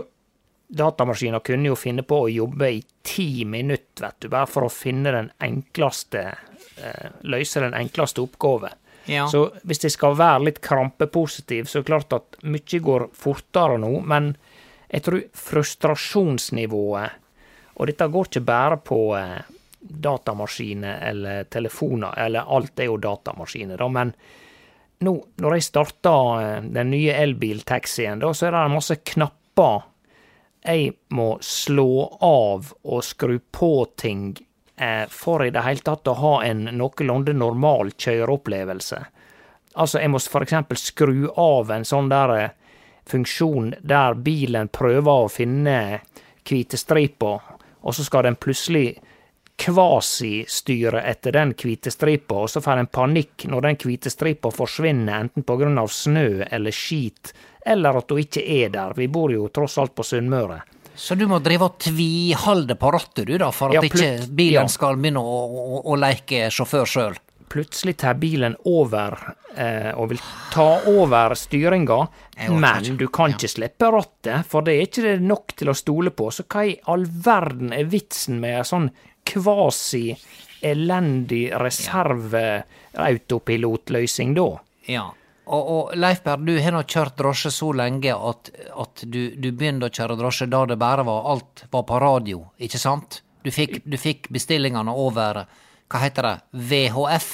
datamaskiner 0.69 1.41
kunne 1.45 1.69
jo 1.69 1.77
finne 1.77 2.03
på 2.09 2.23
å 2.25 2.29
jobbe 2.33 2.71
i 2.73 2.83
ti 3.05 3.45
minutter, 3.45 4.07
vet 4.07 4.21
du, 4.25 4.29
bare 4.33 4.49
for 4.49 4.65
å 4.65 4.73
finne 4.73 5.13
den 5.13 5.29
enkleste 5.45 6.23
eh, 6.25 7.09
Løse 7.29 7.61
den 7.61 7.77
enkleste 7.77 8.25
oppgave. 8.25 8.73
Ja. 9.05 9.29
Så 9.29 9.53
hvis 9.69 9.85
jeg 9.85 9.93
skal 9.93 10.17
være 10.17 10.45
litt 10.47 10.65
krampepositiv, 10.65 11.69
så 11.69 11.79
er 11.79 11.83
det 11.85 11.93
klart 11.93 12.13
at 12.17 12.41
mye 12.49 12.81
går 12.89 13.13
fortere 13.13 13.77
nå, 13.81 14.01
men 14.09 14.37
jeg 14.89 15.05
tror 15.05 15.21
frustrasjonsnivået 15.37 17.28
Og 17.79 17.87
dette 17.87 18.11
går 18.11 18.29
ikke 18.29 18.45
bare 18.47 18.79
på 18.83 19.01
eh, 19.19 19.39
datamaskiner 19.81 20.99
eller 21.11 21.45
telefoner, 21.45 22.19
eller 22.19 22.51
alt 22.57 22.81
er 22.81 22.91
jo 22.91 22.99
datamaskiner, 23.03 23.79
da, 23.79 23.89
men 23.89 24.13
nå, 25.07 25.15
når 25.39 25.55
jeg 25.55 25.67
starta 25.69 26.15
eh, 26.43 26.67
den 26.75 26.91
nye 26.91 27.15
elbiltaxien, 27.15 28.19
da, 28.23 28.33
så 28.35 28.49
er 28.49 28.57
det 28.57 28.65
en 28.67 28.77
masse 28.79 28.99
knapper 29.13 29.87
jeg 30.69 30.91
må 31.15 31.39
slå 31.41 32.19
av 32.21 32.73
og 32.83 33.05
skru 33.07 33.39
på 33.55 33.73
ting 33.97 34.33
eh, 34.77 35.07
for 35.09 35.45
i 35.47 35.53
det 35.55 35.63
hele 35.65 35.85
tatt 35.87 36.11
å 36.11 36.17
ha 36.19 36.33
en 36.45 36.67
noenlunde 36.75 37.33
normal 37.33 37.95
kjøreopplevelse. 37.95 38.99
Altså, 39.79 40.01
jeg 40.03 40.11
må 40.11 40.19
eksempel 40.19 40.81
skru 40.81 41.29
av 41.39 41.71
en 41.71 41.87
sånn 41.87 42.11
der 42.11 42.35
funksjon 43.09 43.77
der 43.81 44.19
bilen 44.19 44.69
prøver 44.69 45.25
å 45.25 45.31
finne 45.33 46.01
hvite 46.49 46.77
striper, 46.81 47.58
og 47.89 47.97
så 47.97 48.05
skal 48.05 48.29
den 48.29 48.37
plutselig 48.37 48.99
kvasistyre 49.59 51.01
etter 51.11 51.35
den 51.35 51.53
hvite 51.59 51.91
stripa, 51.91 52.45
og 52.45 52.51
så 52.53 52.63
får 52.63 52.83
en 52.83 52.91
panikk 52.95 53.49
når 53.51 53.67
den 53.67 53.79
hvite 53.83 54.13
stripa 54.13 54.53
forsvinner, 54.55 55.25
enten 55.25 55.47
på 55.47 55.57
grunn 55.59 55.81
av 55.81 55.91
snø 55.91 56.45
eller 56.47 56.75
skit, 56.75 57.33
eller 57.67 57.99
at 57.99 58.13
hun 58.13 58.23
ikke 58.23 58.45
er 58.45 58.71
der. 58.75 58.95
Vi 58.97 59.09
bor 59.11 59.33
jo 59.35 59.49
tross 59.51 59.79
alt 59.83 59.97
på 59.99 60.07
Sunnmøre. 60.07 60.61
Så 60.99 61.15
du 61.15 61.29
må 61.31 61.39
drive 61.43 61.67
og 61.69 61.79
tviholde 61.83 62.75
på 62.79 62.91
rattet, 62.91 63.27
du, 63.29 63.37
da, 63.39 63.51
for 63.55 63.71
at 63.71 63.79
Ja, 63.79 63.83
ikke 63.87 64.29
bilen 64.35 64.67
ja. 64.67 64.71
skal 64.71 64.99
begynne 64.99 65.23
å, 65.23 65.43
å, 65.47 65.83
å 65.87 65.99
leke 65.99 66.49
sjåfør 66.55 66.91
sjøl? 66.91 67.19
Plutselig 67.49 67.97
tar 68.03 68.15
bilen 68.21 68.55
over 68.69 69.15
eh, 69.57 69.93
og 69.97 70.11
vil 70.13 70.21
ta 70.53 70.81
over 70.91 71.35
styringa, 71.39 71.99
men 72.61 72.97
du 73.01 73.07
kan 73.13 73.31
ikke 73.35 73.49
slippe 73.51 73.87
rattet, 73.95 74.39
for 74.49 74.61
det 74.67 74.73
er 74.75 74.83
ikke 74.89 75.07
det 75.07 75.17
nok 75.25 75.47
til 75.57 75.69
å 75.73 75.77
stole 75.77 76.11
på. 76.15 76.25
Så 76.35 76.43
hva 76.45 76.61
i 76.69 76.81
all 76.93 77.05
verden 77.09 77.69
er 77.77 77.85
vitsen 77.89 78.37
med 78.43 78.53
en 78.61 78.71
sånn 78.73 78.89
kvasi 79.29 80.07
elendig 80.61 81.61
reserveautopilotløsing 81.61 84.35
da? 84.37 84.61
Ja. 84.89 85.15
Og, 85.49 85.69
og 85.73 85.95
Leif 85.97 86.21
Berr, 86.25 86.37
du 86.45 86.59
har 86.61 86.73
nå 86.75 86.83
kjørt 86.85 87.17
drosje 87.17 87.51
så 87.55 87.73
lenge 87.77 88.13
at, 88.13 88.51
at 88.53 89.05
du, 89.09 89.31
du 89.33 89.53
begynte 89.53 89.89
å 89.89 89.95
kjøre 89.95 90.17
drosje 90.21 90.47
da 90.53 90.67
det 90.69 90.77
bare 90.81 91.07
var 91.09 91.31
alt 91.33 91.65
var 91.73 91.85
på 91.89 92.01
radio, 92.05 92.43
ikke 92.61 92.81
sant? 92.81 93.23
Du 93.45 93.51
fikk, 93.55 93.81
du 93.89 93.97
fikk 93.97 94.29
bestillingene 94.35 94.93
over, 94.93 95.45
hva 95.89 96.03
heter 96.05 96.23
det, 96.29 96.35
VHF? 96.69 97.31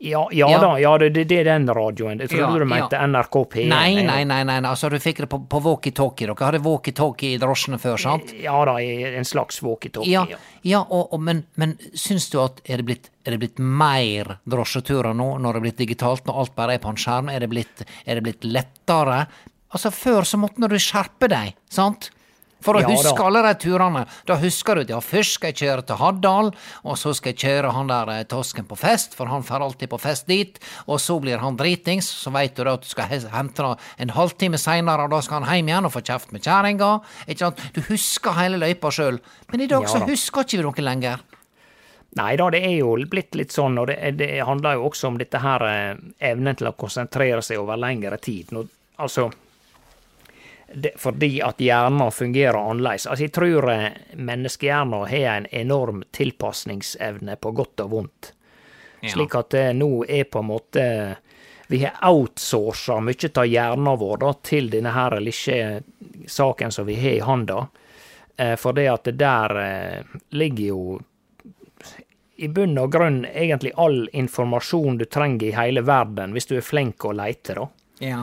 Ja, 0.00 0.28
ja, 0.30 0.46
Ja. 0.50 0.58
da, 0.62 0.78
ja, 0.78 0.92
det, 0.98 1.08
det, 1.26 1.32
er 1.40 1.44
den 1.44 1.64
radioen. 1.74 2.20
Jeg 2.22 2.28
trodde 2.30 2.52
Ja, 2.54 2.58
du 2.58 2.64
mente. 2.70 2.98
NRK 3.02 3.34
P1. 3.50 3.66
Nei, 3.66 4.02
nei, 4.06 4.20
nei, 4.24 4.44
nei, 4.46 4.60
altså 4.62 4.86
du 4.92 4.94
fikk 5.02 5.24
det 5.24 5.26
på, 5.28 5.40
på 5.50 5.58
walkietalkie. 5.64 6.28
Dere 6.30 6.46
hadde 6.46 6.60
walkietalkie 6.62 7.32
i 7.34 7.38
drosjene 7.42 7.80
før, 7.82 7.96
sant? 7.98 8.30
Ja 8.38 8.60
da, 8.68 8.76
en 8.78 9.26
slags 9.26 9.58
walkietalkie. 9.60 10.12
Ja, 10.12 10.22
Ja. 10.30 10.38
ja 10.62 10.84
og, 10.86 11.12
og, 11.12 11.20
men, 11.20 11.42
men 11.58 11.74
syns 11.98 12.28
du 12.30 12.38
at 12.44 12.60
er 12.68 12.78
det, 12.78 12.86
blitt, 12.86 13.10
er 13.26 13.34
det 13.34 13.40
blitt 13.42 13.58
mer 13.58 14.36
drosjeturer 14.46 15.18
nå, 15.18 15.32
når 15.42 15.58
det 15.58 15.58
er 15.58 15.66
blitt 15.66 15.82
digitalt, 15.82 16.24
når 16.30 16.44
alt 16.44 16.54
bare 16.54 16.78
er 16.78 16.84
på 16.86 16.94
en 16.94 17.02
skjerm? 17.02 17.32
Er 17.34 17.40
det 17.42 17.50
blitt, 17.50 17.82
er 18.06 18.20
det 18.20 18.22
blitt 18.28 18.46
lettere? 18.46 19.24
Altså, 19.74 19.90
før 19.90 20.22
så 20.22 20.38
måtte 20.38 20.70
du 20.70 20.78
skjerpe 20.78 21.26
deg, 21.28 21.58
sant? 21.68 22.12
For 22.64 22.74
å 22.74 22.80
Ja 22.82 22.88
da. 22.88 22.94
huske 22.96 23.22
alle 23.22 23.42
de 23.46 23.52
turene. 23.62 24.00
Da 24.26 24.34
husker 24.42 24.74
du 24.74 24.80
at 24.82 24.90
ja, 24.90 24.98
først 25.00 25.36
skal 25.38 25.52
jeg 25.52 25.58
kjøre 25.62 25.84
til 25.86 25.96
Haddal, 26.00 26.50
og 26.82 26.98
så 26.98 27.12
skal 27.14 27.32
jeg 27.32 27.38
kjøre 27.44 27.70
han 27.76 27.86
der 27.92 28.10
eh, 28.16 28.24
tosken 28.26 28.66
på 28.66 28.76
fest, 28.78 29.14
for 29.14 29.30
han 29.30 29.44
får 29.46 29.62
alltid 29.68 29.92
på 29.92 30.00
fest 30.02 30.26
dit, 30.26 30.58
og 30.90 30.98
så 31.00 31.20
blir 31.22 31.38
han 31.38 31.56
dritings, 31.56 32.08
så 32.10 32.32
veit 32.34 32.56
du 32.58 32.64
da 32.66 32.74
at 32.74 32.82
du 32.82 32.90
skal 32.90 33.06
hente 33.12 33.62
han 33.62 33.76
en 34.02 34.10
halvtime 34.16 34.58
seinere, 34.58 35.06
og 35.06 35.14
da 35.14 35.22
skal 35.22 35.42
han 35.44 35.54
hjem 35.60 35.70
igjen 35.70 35.86
og 35.86 35.94
få 35.94 36.02
kjeft 36.02 36.32
med 36.34 36.42
kjerringa. 36.42 36.92
Du 37.74 37.80
husker 37.88 38.34
hele 38.42 38.58
løypa 38.58 38.90
sjøl, 38.90 39.20
men 39.52 39.60
i 39.62 39.70
dag 39.70 39.86
Ja 39.86 39.94
så 39.94 40.02
da. 40.02 40.10
husker 40.10 40.42
ikke 40.46 40.58
vi 40.58 40.66
noe 40.66 40.84
lenger. 40.90 41.22
Nei 42.18 42.32
da, 42.40 42.46
det 42.50 42.62
er 42.64 42.78
jo 42.80 42.94
blitt 43.06 43.34
litt 43.36 43.52
sånn, 43.52 43.76
og 43.78 43.86
det, 43.90 43.98
det 44.18 44.40
handler 44.42 44.78
jo 44.78 44.86
også 44.88 45.10
om 45.12 45.18
dette 45.20 45.38
her 45.42 45.62
eh, 45.68 45.98
evnen 46.32 46.56
til 46.56 46.70
å 46.70 46.74
konsentrere 46.74 47.42
seg 47.44 47.60
over 47.60 47.76
lengre 47.78 48.16
tid. 48.18 48.50
Nå, 48.56 48.64
altså 48.98 49.28
Fordi 50.96 51.40
at 51.42 51.60
hjernen 51.60 52.10
fungerer 52.12 52.58
annerledes. 52.58 53.06
Altså, 53.06 53.24
jeg 53.24 53.32
tror 53.32 53.70
eh, 53.72 53.86
menneskehjernen 54.14 55.06
har 55.08 55.36
en 55.36 55.46
enorm 55.50 56.02
tilpasningsevne 56.12 57.36
på 57.40 57.52
godt 57.56 57.80
og 57.86 57.90
vondt. 57.90 58.32
Slik 59.06 59.34
at 59.38 59.50
det 59.54 59.66
nå 59.78 60.04
er 60.04 60.24
på 60.26 60.40
en 60.42 60.48
måte 60.48 60.84
Vi 61.68 61.78
har 61.84 62.00
outsourca 62.08 62.96
mye 63.00 63.28
av 63.34 63.46
hjernen 63.46 63.98
vår 64.00 64.16
da, 64.24 64.32
til 64.42 64.70
denne 64.72 64.90
her 64.90 65.20
lille 65.20 65.82
saken 66.26 66.72
som 66.72 66.86
vi 66.86 66.96
har 66.96 67.12
i 67.12 67.20
handa. 67.20 67.66
Eh, 68.36 68.56
For 68.56 68.72
det 68.72 68.88
at 68.88 69.04
det 69.04 69.18
der 69.20 69.56
eh, 69.62 70.16
ligger 70.30 70.64
jo 70.64 71.00
i 72.38 72.48
bunn 72.48 72.78
og 72.78 72.92
grunn 72.92 73.24
egentlig 73.26 73.72
all 73.76 74.08
informasjon 74.12 74.98
du 74.98 75.04
trenger 75.04 75.48
i 75.48 75.54
hele 75.56 75.82
verden, 75.82 76.32
hvis 76.32 76.46
du 76.46 76.56
er 76.56 76.62
flink 76.62 77.04
å 77.04 77.12
leite, 77.12 77.56
da. 77.58 77.64
Ja. 77.98 78.20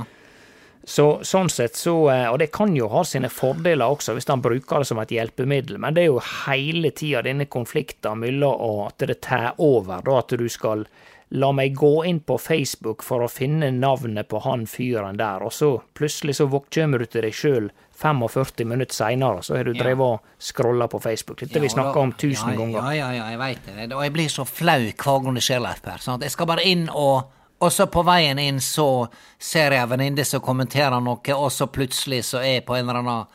Så 0.86 1.06
sånn 1.26 1.50
sett 1.50 1.74
så 1.80 1.96
eh, 2.14 2.28
Og 2.30 2.38
det 2.40 2.52
kan 2.54 2.76
jo 2.78 2.86
ha 2.94 3.02
sine 3.04 3.30
fordeler 3.34 3.90
også, 3.90 4.14
hvis 4.14 4.28
han 4.30 4.44
bruker 4.46 4.84
det 4.84 4.88
som 4.92 5.00
et 5.02 5.10
hjelpemiddel, 5.16 5.80
men 5.82 5.96
det 5.98 6.04
er 6.04 6.12
jo 6.12 6.22
hele 6.46 6.92
tida 6.94 7.24
denne 7.26 7.48
konflikten 7.50 8.20
mellom 8.22 8.86
at 8.86 9.02
det 9.10 9.20
tar 9.26 9.56
over, 9.58 10.02
da 10.06 10.20
at 10.22 10.36
du 10.38 10.48
skal 10.50 10.86
La 11.34 11.50
meg 11.52 11.74
gå 11.74 12.04
inn 12.06 12.20
på 12.22 12.36
Facebook 12.38 13.02
for 13.04 13.24
å 13.26 13.28
finne 13.28 13.72
navnet 13.74 14.28
på 14.30 14.44
han 14.46 14.68
fyren 14.70 15.18
der, 15.18 15.42
og 15.42 15.52
så 15.52 15.72
plutselig 15.98 16.36
så 16.38 16.46
kommer 16.48 17.02
du 17.02 17.06
til 17.10 17.26
deg 17.26 17.34
sjøl 17.34 17.72
45 17.98 18.62
minutter 18.70 18.94
seinere, 18.94 19.42
så 19.44 19.58
har 19.58 19.64
du 19.64 19.74
Ja. 19.74 19.84
drevet 19.84 20.06
og 20.06 20.20
scrolla 20.40 20.88
på 20.88 21.02
Facebook. 21.02 21.40
Dette 21.40 21.54
har 21.58 21.62
vi 21.62 21.68
Ja, 21.68 21.74
snakka 21.74 22.00
om 22.00 22.14
tusen 22.14 22.52
ja, 22.54 22.58
ganger. 22.58 22.78
Ja, 22.78 22.92
ja, 22.94 23.12
ja, 23.12 23.30
jeg 23.32 23.40
veit 23.40 23.66
det. 23.66 23.94
Og 23.96 24.04
jeg 24.04 24.14
blir 24.14 24.30
så 24.30 24.46
flau 24.46 24.80
hver 24.86 25.24
gang 25.24 25.34
det 25.34 25.44
skjer, 25.44 25.62
Leif 25.62 25.82
Per. 25.82 25.98
Jeg 26.22 26.32
skal 26.32 26.46
bare 26.46 26.64
inn 26.64 26.90
og 26.94 27.24
Og 27.66 27.74
så 27.74 27.88
på 27.90 28.04
veien 28.06 28.38
inn 28.40 28.60
så 28.62 29.08
ser 29.42 29.74
jeg 29.74 29.82
en 29.82 29.90
venninne 29.96 30.26
som 30.28 30.44
kommenterer 30.46 31.02
noe, 31.02 31.34
og 31.34 31.52
så 31.54 31.66
plutselig 31.72 32.22
så 32.28 32.44
er 32.44 32.60
jeg 32.60 32.66
på 32.68 32.76
en 32.78 32.86
eller 32.86 33.02
annen 33.02 33.26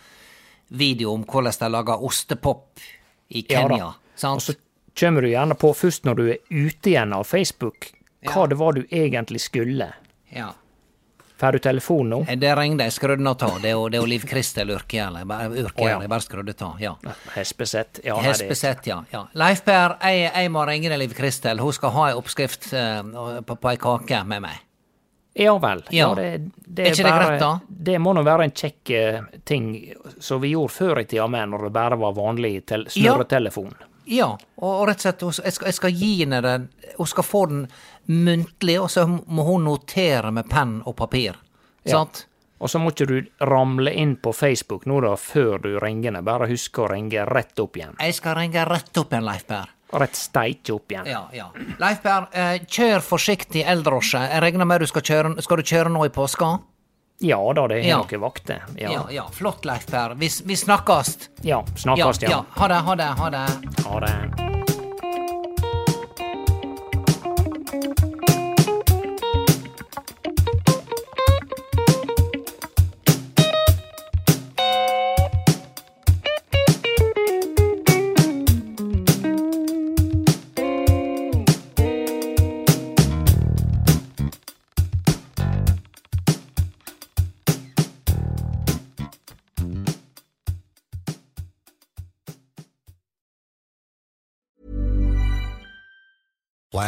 video 0.70 1.16
om 1.16 1.24
hvordan 1.26 1.56
de 1.58 1.70
lager 1.74 2.04
ostepop 2.06 2.78
i 3.34 3.42
Ja 3.50 3.64
sant? 3.64 3.72
Kenya. 3.72 3.88
Og 4.34 4.42
så 4.44 4.54
kommer 5.00 5.22
du 5.26 5.30
gjerne 5.32 5.56
på 5.58 5.72
først 5.74 6.06
når 6.06 6.14
du 6.20 6.24
er 6.28 6.38
ute 6.50 6.92
igjen 6.92 7.14
av 7.16 7.24
Facebook, 7.26 7.90
hva 8.26 8.44
Ja. 8.44 8.46
det 8.46 8.58
var 8.60 8.72
du 8.76 8.84
egentlig 8.90 9.40
skulle. 9.40 9.92
Ja. 10.30 10.52
Får 11.40 11.52
du 11.52 11.58
telefon 11.64 12.10
nå? 12.12 12.18
Det 12.36 12.54
ringte, 12.58 12.84
jeg 12.84 12.92
skrudde 12.92 13.30
av. 13.32 13.60
Det 13.62 13.70
er 13.72 14.06
Liv 14.06 14.24
Kristel 14.28 14.74
Urkjell. 14.74 15.14
Jeg 15.22 15.28
bare, 15.30 15.48
Urkjell, 15.48 15.86
Å, 15.86 15.88
ja. 15.88 16.00
jeg 16.04 16.12
bare 16.12 16.24
skrudde 16.26 16.54
av. 16.66 16.82
Ja. 16.82 16.94
Hespesett. 17.32 18.00
Ja, 18.04 18.18
nei, 18.20 18.34
ja. 18.84 18.98
ja. 19.14 19.22
Leif 19.40 19.62
Per, 19.64 19.96
jeg, 20.04 20.26
jeg 20.28 20.50
må 20.52 20.66
ringe 20.68 20.92
deg, 20.92 21.00
Liv 21.00 21.14
Kristel. 21.16 21.62
Hun 21.64 21.72
skal 21.72 21.94
ha 21.96 22.10
ei 22.10 22.18
oppskrift 22.20 22.68
eh, 22.76 23.00
på, 23.46 23.56
på 23.56 23.72
ei 23.72 23.80
kake 23.80 24.20
med 24.28 24.44
meg. 24.44 24.66
Ja 25.40 25.54
vel. 25.62 25.84
Ja. 25.88 26.10
Ja. 26.10 26.14
det, 26.14 26.50
det 26.66 26.86
Er 26.90 26.92
ikke 26.92 27.06
det 27.08 27.16
greit, 27.16 27.40
da? 27.40 27.50
Det 27.88 27.98
må 28.02 28.12
nå 28.12 28.24
være 28.26 28.48
en 28.50 28.52
kjekk 28.52 28.90
eh, 28.98 29.20
ting 29.48 29.70
som 30.20 30.42
vi 30.42 30.52
gjorde 30.52 30.74
før 30.74 31.00
i 31.00 31.06
tida 31.08 31.28
med, 31.30 31.54
når 31.54 31.68
det 31.68 31.76
bare 31.78 32.00
var 32.04 32.18
vanlig 32.18 32.58
tel 32.68 32.84
Ja. 32.90 33.14
snurretelefon. 33.14 33.72
Ja, 34.10 34.32
og, 34.58 34.70
og 34.72 34.88
rett 34.88 35.04
og 35.06 35.32
slett, 35.32 35.44
jeg 35.46 35.54
skal, 35.54 35.68
jeg 35.70 35.76
skal 35.76 35.92
gi 35.94 36.08
henne 36.24 36.40
den 36.42 36.64
Hun 36.96 37.06
skal 37.06 37.22
få 37.24 37.44
den 37.46 37.60
muntlig, 38.10 38.76
og 38.82 38.90
så 38.90 39.06
må 39.06 39.44
hun 39.46 39.64
notere 39.68 40.32
med 40.34 40.48
penn 40.50 40.80
og 40.84 40.96
papir. 40.98 41.38
Ja. 41.84 42.00
Sant? 42.00 42.26
Og 42.60 42.68
så 42.68 42.78
må 42.82 42.90
ikke 42.92 43.06
du 43.08 43.18
ramle 43.48 43.92
inn 43.96 44.16
på 44.20 44.34
Facebook 44.36 44.84
nå 44.90 44.98
da, 45.00 45.14
før 45.16 45.62
du 45.64 45.70
ringer 45.80 46.12
ned. 46.12 46.26
Bare 46.26 46.48
husk 46.50 46.82
å 46.82 46.90
ringe 46.90 47.22
rett 47.24 47.62
opp 47.62 47.78
igjen. 47.80 47.94
Jeg 48.02 48.18
skal 48.18 48.36
ringe 48.36 48.64
rett 48.68 48.98
opp 49.00 49.14
igjen, 49.14 49.24
Leif 49.24 49.46
Per. 49.48 49.70
Rett 50.00 50.18
steike 50.18 50.74
opp 50.74 50.92
igjen. 50.92 51.08
Ja, 51.08 51.22
ja. 51.32 51.46
Leif 51.80 52.02
Per, 52.04 52.28
eh, 52.36 52.58
kjør 52.68 53.00
forsiktig 53.00 53.64
eldrosje. 53.66 54.20
Jeg 54.28 54.42
regner 54.44 54.68
med 54.68 54.84
du 54.84 54.86
skal 54.86 55.02
kjøre 55.02 55.42
Skal 55.42 55.56
du 55.56 55.62
kjøre 55.62 55.90
nå 55.90 56.04
i 56.04 56.12
påska? 56.14 56.58
Ja 57.20 57.40
da, 57.52 57.66
det 57.68 57.80
er 57.80 57.88
Ja. 57.88 57.96
noen 57.98 58.20
vakter. 58.20 58.62
Ja. 58.76 58.92
ja. 58.92 59.06
ja. 59.10 59.26
Flott, 59.32 59.64
Leif 59.64 59.86
Per. 59.90 60.14
Vi, 60.14 60.28
vi 60.44 60.56
snakkes. 60.56 61.30
ja. 61.42 61.64
snakkes, 61.76 62.22
ja. 62.22 62.30
ja. 62.30 62.44
Ha 62.56 62.68
det, 62.68 62.74
ha 62.74 62.94
det, 62.96 63.04
ha 63.04 63.30
det. 63.30 63.46
Ha 63.86 64.00
det. 64.00 64.29